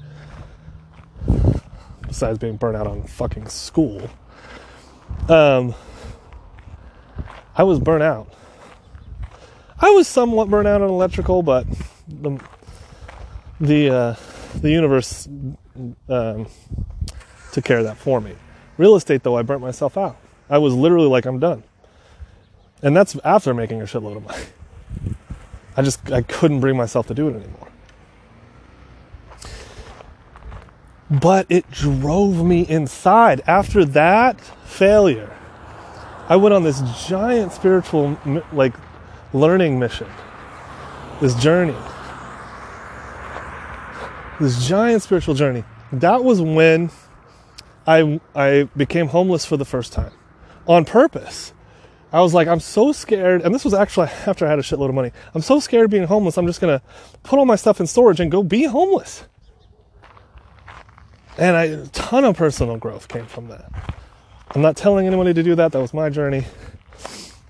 [2.08, 4.10] Besides being burnt out on fucking school,
[5.30, 5.76] um,
[7.55, 8.32] I was burnt out.
[9.80, 11.65] I was somewhat burnt out on electrical, but
[12.07, 12.39] the
[13.59, 14.15] the uh,
[14.61, 15.28] the universe
[16.09, 16.47] um,
[17.51, 18.36] took care of that for me.
[18.78, 20.18] Real estate, though, I burnt myself out.
[20.49, 21.63] I was literally like, I'm done.
[22.82, 24.45] And that's after making a shitload of money.
[25.76, 27.68] I just I couldn't bring myself to do it anymore.
[31.10, 33.41] But it drove me inside.
[33.47, 35.36] After that failure,
[36.28, 38.18] I went on this giant spiritual
[38.51, 38.74] like
[39.34, 40.08] learning mission.
[41.22, 41.76] This journey.
[44.39, 45.64] This giant spiritual journey.
[45.91, 46.91] That was when
[47.88, 50.12] I, I became homeless for the first time
[50.68, 51.53] on purpose.
[52.12, 53.41] I was like, I'm so scared.
[53.41, 55.12] And this was actually after I had a shitload of money.
[55.34, 56.38] I'm so scared of being homeless.
[56.38, 56.86] I'm just going to
[57.24, 59.24] put all my stuff in storage and go be homeless.
[61.38, 63.72] And I, a ton of personal growth came from that.
[64.56, 65.72] I'm not telling anybody to do that.
[65.72, 66.46] That was my journey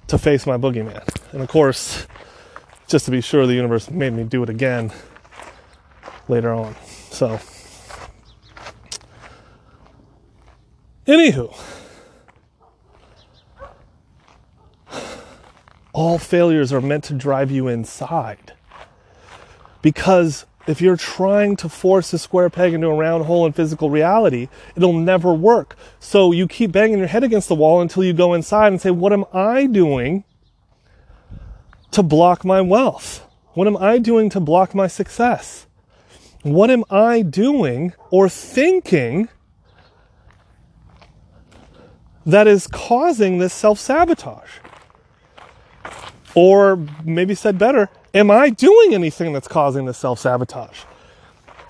[0.08, 1.08] to face my boogeyman.
[1.32, 2.08] And of course,
[2.88, 4.92] just to be sure, the universe made me do it again
[6.28, 6.76] later on.
[7.12, 7.40] So,
[11.08, 11.58] Anywho,
[15.94, 18.52] all failures are meant to drive you inside
[19.82, 23.89] because if you're trying to force a square peg into a round hole in physical
[23.89, 25.78] reality, it'll never work.
[25.99, 28.91] So you keep banging your head against the wall until you go inside and say,
[28.91, 30.26] What am I doing
[31.91, 33.26] to block my wealth?
[33.53, 35.65] What am I doing to block my success?
[36.43, 39.30] What am I doing or thinking
[42.26, 44.59] that is causing this self sabotage?
[46.36, 50.84] Or maybe said better, am I doing anything that's causing this self sabotage?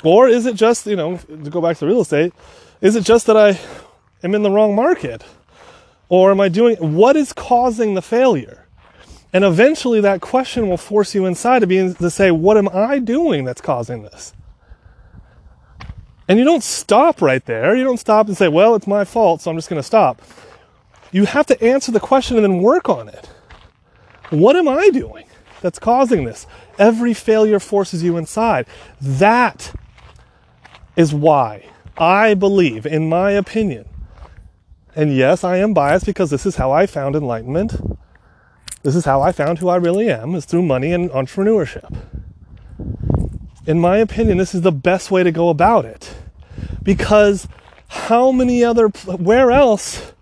[0.03, 2.33] Or is it just, you know, to go back to real estate,
[2.81, 3.59] is it just that I
[4.23, 5.23] am in the wrong market?
[6.09, 8.65] Or am I doing, what is causing the failure?
[9.33, 12.99] And eventually that question will force you inside to be to say, what am I
[12.99, 14.33] doing that's causing this?
[16.29, 17.75] And you don't stop right there.
[17.75, 20.21] You don't stop and say, well, it's my fault, so I'm just going to stop.
[21.11, 23.29] You have to answer the question and then work on it.
[24.29, 25.26] What am I doing
[25.61, 26.47] that's causing this?
[26.77, 28.65] Every failure forces you inside.
[29.01, 29.73] That
[30.95, 31.65] is why
[31.97, 33.85] I believe, in my opinion,
[34.95, 37.79] and yes, I am biased because this is how I found enlightenment.
[38.81, 41.95] This is how I found who I really am, is through money and entrepreneurship.
[43.67, 46.15] In my opinion, this is the best way to go about it.
[46.81, 47.47] Because
[47.89, 50.13] how many other, where else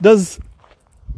[0.00, 0.40] does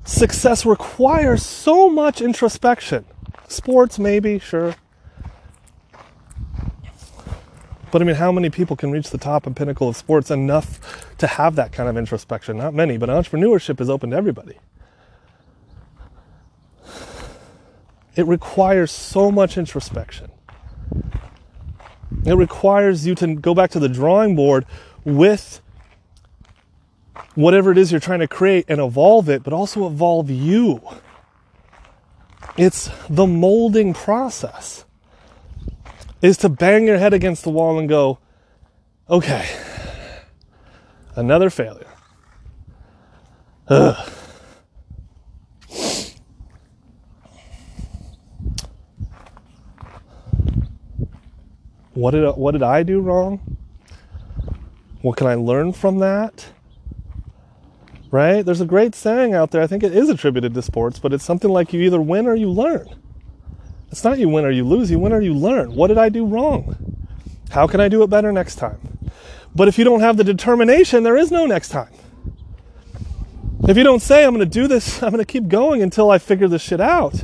[0.05, 3.05] success require so much introspection.
[3.49, 4.75] Sports, maybe, sure.
[7.91, 11.17] But I mean, how many people can reach the top and pinnacle of sports enough
[11.19, 12.57] to have that kind of introspection?
[12.57, 14.59] Not many, but entrepreneurship is open to everybody.
[18.17, 20.31] It requires so much introspection.
[22.25, 24.67] It requires you to go back to the drawing board
[25.05, 25.61] with
[27.35, 30.81] whatever it is you're trying to create and evolve it, but also evolve you.
[32.57, 34.85] It's the molding process.
[36.23, 38.19] Is to bang your head against the wall and go,
[39.11, 39.47] okay,
[41.17, 41.87] another failure.
[43.69, 44.11] Ugh.
[51.95, 53.57] What did what did I do wrong?
[55.03, 56.47] What can I learn from that?
[58.15, 58.47] Right?
[58.47, 59.61] There's a great saying out there.
[59.61, 62.37] I think it is attributed to sports, but it's something like you either win or
[62.37, 62.87] you learn.
[63.91, 65.75] It's not you win or you lose, you win or you learn.
[65.75, 66.97] What did I do wrong?
[67.51, 68.79] How can I do it better next time?
[69.53, 71.91] But if you don't have the determination, there is no next time.
[73.67, 76.13] If you don't say, I'm going to do this, I'm going to keep going until
[76.13, 77.21] I figure this shit out,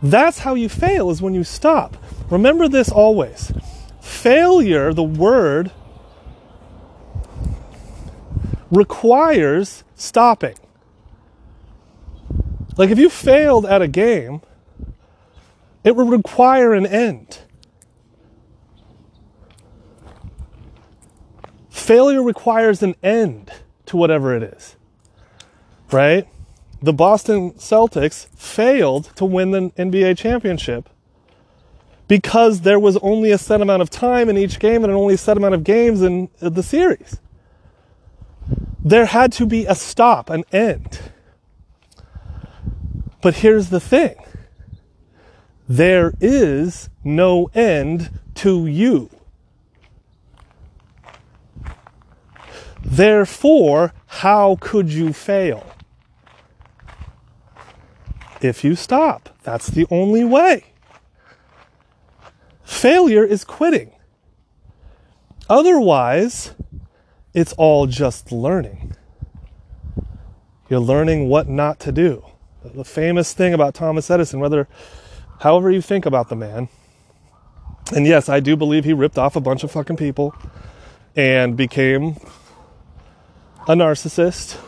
[0.00, 1.96] that's how you fail, is when you stop.
[2.30, 3.52] Remember this always.
[4.00, 5.72] Failure, the word,
[8.74, 10.56] requires stopping.
[12.76, 14.42] Like if you failed at a game,
[15.84, 17.38] it would require an end.
[21.70, 23.50] Failure requires an end
[23.86, 24.76] to whatever it is.
[25.92, 26.26] Right?
[26.82, 30.88] The Boston Celtics failed to win the NBA championship
[32.08, 35.18] because there was only a set amount of time in each game and only a
[35.18, 37.20] set amount of games in the series.
[38.84, 41.00] There had to be a stop, an end.
[43.22, 44.16] But here's the thing
[45.66, 49.08] there is no end to you.
[52.84, 55.66] Therefore, how could you fail?
[58.42, 60.66] If you stop, that's the only way.
[62.62, 63.92] Failure is quitting.
[65.48, 66.52] Otherwise,
[67.34, 68.94] it's all just learning.
[70.70, 72.24] You're learning what not to do.
[72.64, 74.66] The famous thing about Thomas Edison, whether,
[75.40, 76.68] however you think about the man,
[77.94, 80.34] and yes, I do believe he ripped off a bunch of fucking people
[81.14, 82.16] and became
[83.68, 84.58] a narcissist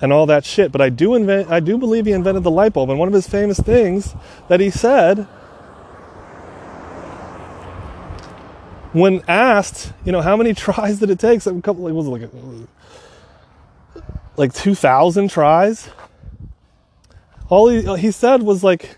[0.00, 0.72] and all that shit.
[0.72, 2.90] But I do invent, I do believe he invented the light bulb.
[2.90, 4.14] And one of his famous things
[4.48, 5.28] that he said
[8.94, 11.42] when asked, you know, how many tries did it take?
[11.42, 12.30] So a couple, was like
[14.36, 15.90] like two thousand tries.
[17.48, 18.96] All he he said was like,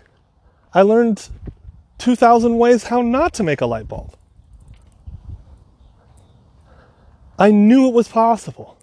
[0.73, 1.27] I learned
[1.97, 4.13] two thousand ways how not to make a light bulb.
[7.39, 8.77] I knew it was possible,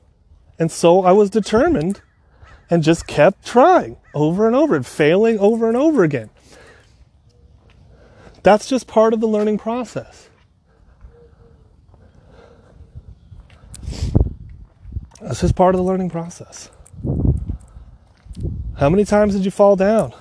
[0.58, 2.02] and so I was determined,
[2.70, 6.30] and just kept trying over and over and failing over and over again.
[8.42, 10.28] That's just part of the learning process.
[15.34, 16.70] That's just part of the learning process.
[18.76, 20.14] How many times did you fall down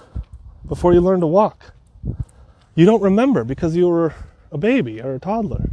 [0.68, 1.72] before you learned to walk?
[2.74, 4.16] You don't remember because you were
[4.52, 5.70] a baby or a toddler.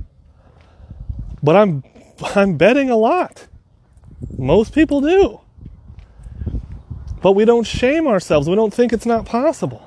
[1.42, 1.84] But I'm
[2.36, 3.46] I'm betting a lot.
[4.36, 5.40] Most people do.
[7.22, 8.46] But we don't shame ourselves.
[8.46, 9.80] We don't think it's not possible.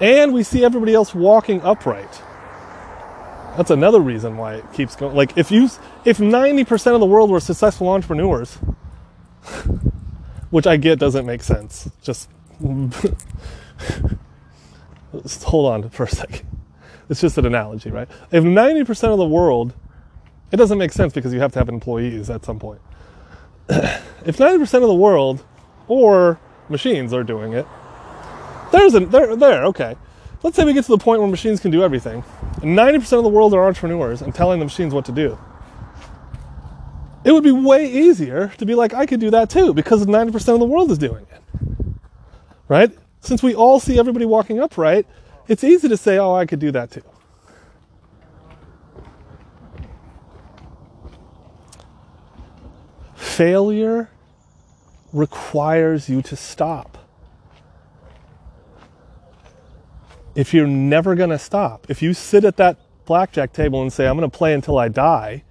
[0.00, 2.22] And we see everybody else walking upright.
[3.58, 5.16] That's another reason why it keeps going.
[5.16, 5.68] Like if you
[6.04, 8.54] if 90% of the world were successful entrepreneurs,
[10.50, 11.90] which I get doesn't make sense.
[12.00, 12.30] Just
[15.42, 16.46] hold on for a second.
[17.08, 18.08] It's just an analogy, right?
[18.30, 19.74] If 90% of the world,
[20.52, 22.80] it doesn't make sense because you have to have employees at some point.
[23.68, 25.44] if 90% of the world
[25.88, 26.38] or
[26.68, 27.66] machines are doing it,
[28.70, 29.96] there's a there there, okay.
[30.42, 32.22] Let's say we get to the point where machines can do everything.
[32.62, 35.38] And 90% of the world are entrepreneurs and telling the machines what to do.
[37.24, 40.54] It would be way easier to be like, I could do that too, because 90%
[40.54, 41.42] of the world is doing it.
[42.68, 42.96] Right?
[43.20, 45.06] Since we all see everybody walking upright,
[45.48, 47.02] it's easy to say, oh, I could do that too.
[53.14, 54.10] Failure
[55.12, 56.97] requires you to stop.
[60.38, 64.06] If you're never going to stop, if you sit at that blackjack table and say,
[64.06, 65.42] I'm going to play until I die,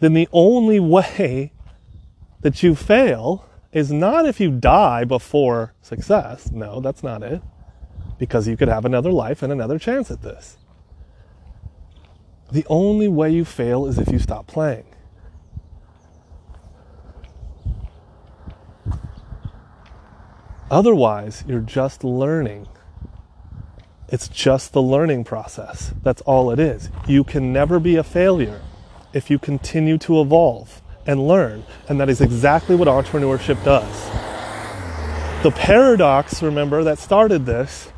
[0.00, 1.54] then the only way
[2.42, 6.50] that you fail is not if you die before success.
[6.50, 7.40] No, that's not it.
[8.18, 10.58] Because you could have another life and another chance at this.
[12.52, 14.84] The only way you fail is if you stop playing.
[20.70, 22.68] Otherwise, you're just learning.
[24.10, 25.92] It's just the learning process.
[26.02, 26.90] That's all it is.
[27.06, 28.60] You can never be a failure
[29.12, 31.64] if you continue to evolve and learn.
[31.88, 34.10] And that is exactly what entrepreneurship does.
[35.42, 37.90] The paradox, remember, that started this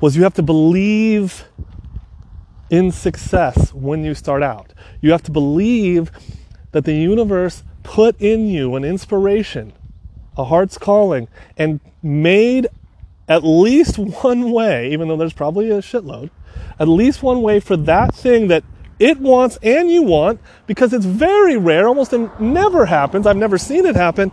[0.00, 1.44] was you have to believe
[2.68, 4.72] in success when you start out.
[5.00, 6.10] You have to believe
[6.72, 9.72] that the universe put in you an inspiration,
[10.36, 12.66] a heart's calling, and made
[13.28, 16.30] at least one way, even though there's probably a shitload,
[16.78, 18.64] at least one way for that thing that
[18.98, 23.26] it wants and you want because it's very rare, almost never happens.
[23.26, 24.30] I've never seen it happen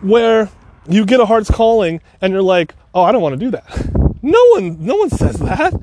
[0.00, 0.48] where
[0.88, 3.90] you get a heart's calling and you're like, "Oh, I don't want to do that."
[4.22, 5.74] No one no one says that.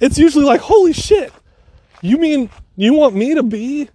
[0.00, 1.32] It's usually like, "Holy shit.
[2.00, 3.90] You mean you want me to be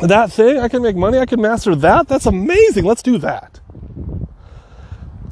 [0.00, 0.58] that thing?
[0.58, 2.08] I can make money, I can master that?
[2.08, 2.84] That's amazing.
[2.84, 3.60] Let's do that."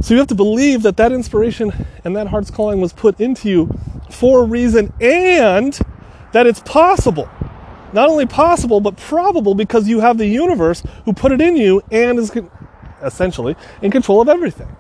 [0.02, 1.72] So you have to believe that that inspiration
[2.04, 3.70] and that heart's calling was put into you
[4.10, 5.78] for a reason and
[6.32, 7.30] that it's possible.
[7.92, 11.82] Not only possible, but probable because you have the universe who put it in you
[11.92, 12.36] and is
[13.00, 14.76] essentially in control of everything.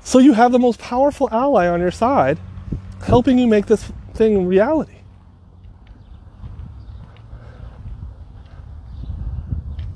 [0.00, 2.38] So you have the most powerful ally on your side
[3.06, 4.98] helping you make this thing reality.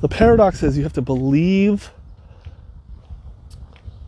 [0.00, 1.90] The paradox is you have to believe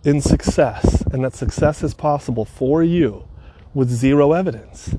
[0.04, 3.28] in success and that success is possible for you
[3.74, 4.96] with zero evidence.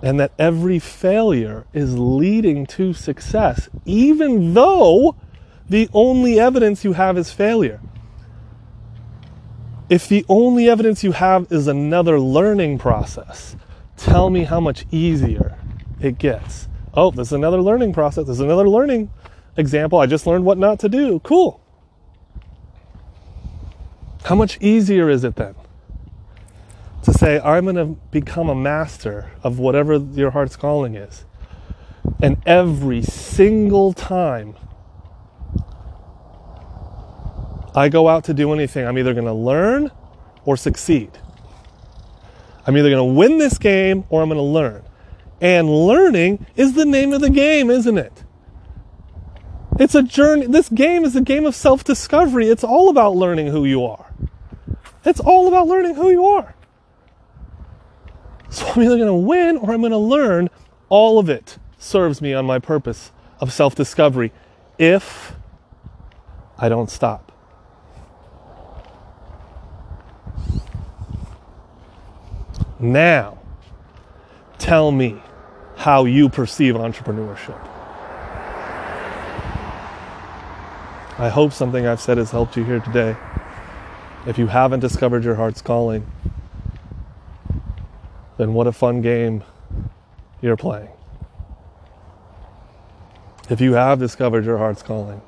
[0.00, 5.16] And that every failure is leading to success, even though
[5.68, 7.80] the only evidence you have is failure.
[9.90, 13.56] If the only evidence you have is another learning process,
[13.96, 15.58] tell me how much easier
[16.00, 16.68] it gets.
[16.94, 18.26] Oh, there's another learning process.
[18.26, 19.10] There's another learning
[19.56, 19.98] example.
[19.98, 21.20] I just learned what not to do.
[21.20, 21.60] Cool.
[24.28, 25.54] How much easier is it then?
[27.02, 31.24] to say, I'm going to become a master of whatever your heart's calling is.
[32.22, 34.56] And every single time
[37.74, 39.90] I go out to do anything, I'm either going to learn
[40.44, 41.10] or succeed.
[42.66, 44.82] I'm either going to win this game or I'm going to learn.
[45.40, 48.24] And learning is the name of the game, isn't it?
[49.78, 50.46] It's a journey.
[50.46, 52.48] This game is a game of self discovery.
[52.48, 54.07] It's all about learning who you are.
[55.04, 56.54] It's all about learning who you are.
[58.50, 60.48] So I'm either going to win or I'm going to learn.
[60.88, 64.32] All of it serves me on my purpose of self discovery
[64.78, 65.34] if
[66.58, 67.32] I don't stop.
[72.80, 73.38] Now,
[74.58, 75.20] tell me
[75.76, 77.58] how you perceive entrepreneurship.
[81.18, 83.16] I hope something I've said has helped you here today.
[84.28, 86.06] If you haven't discovered your heart's calling,
[88.36, 89.42] then what a fun game
[90.42, 90.90] you're playing.
[93.48, 95.22] If you have discovered your heart's calling,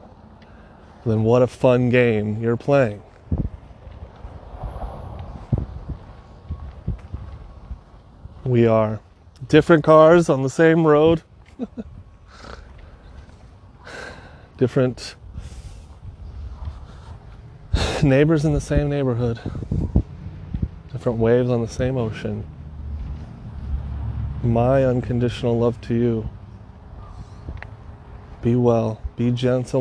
[1.07, 3.03] then what a fun game you're playing.
[8.45, 9.01] We are
[9.49, 11.23] different cars on the same road,
[14.59, 15.15] different
[18.03, 19.41] neighbors in the same neighborhood,
[20.93, 22.45] different waves on the same ocean.
[24.43, 26.31] My unconditional love to you.
[28.43, 29.79] Be well, be gentle.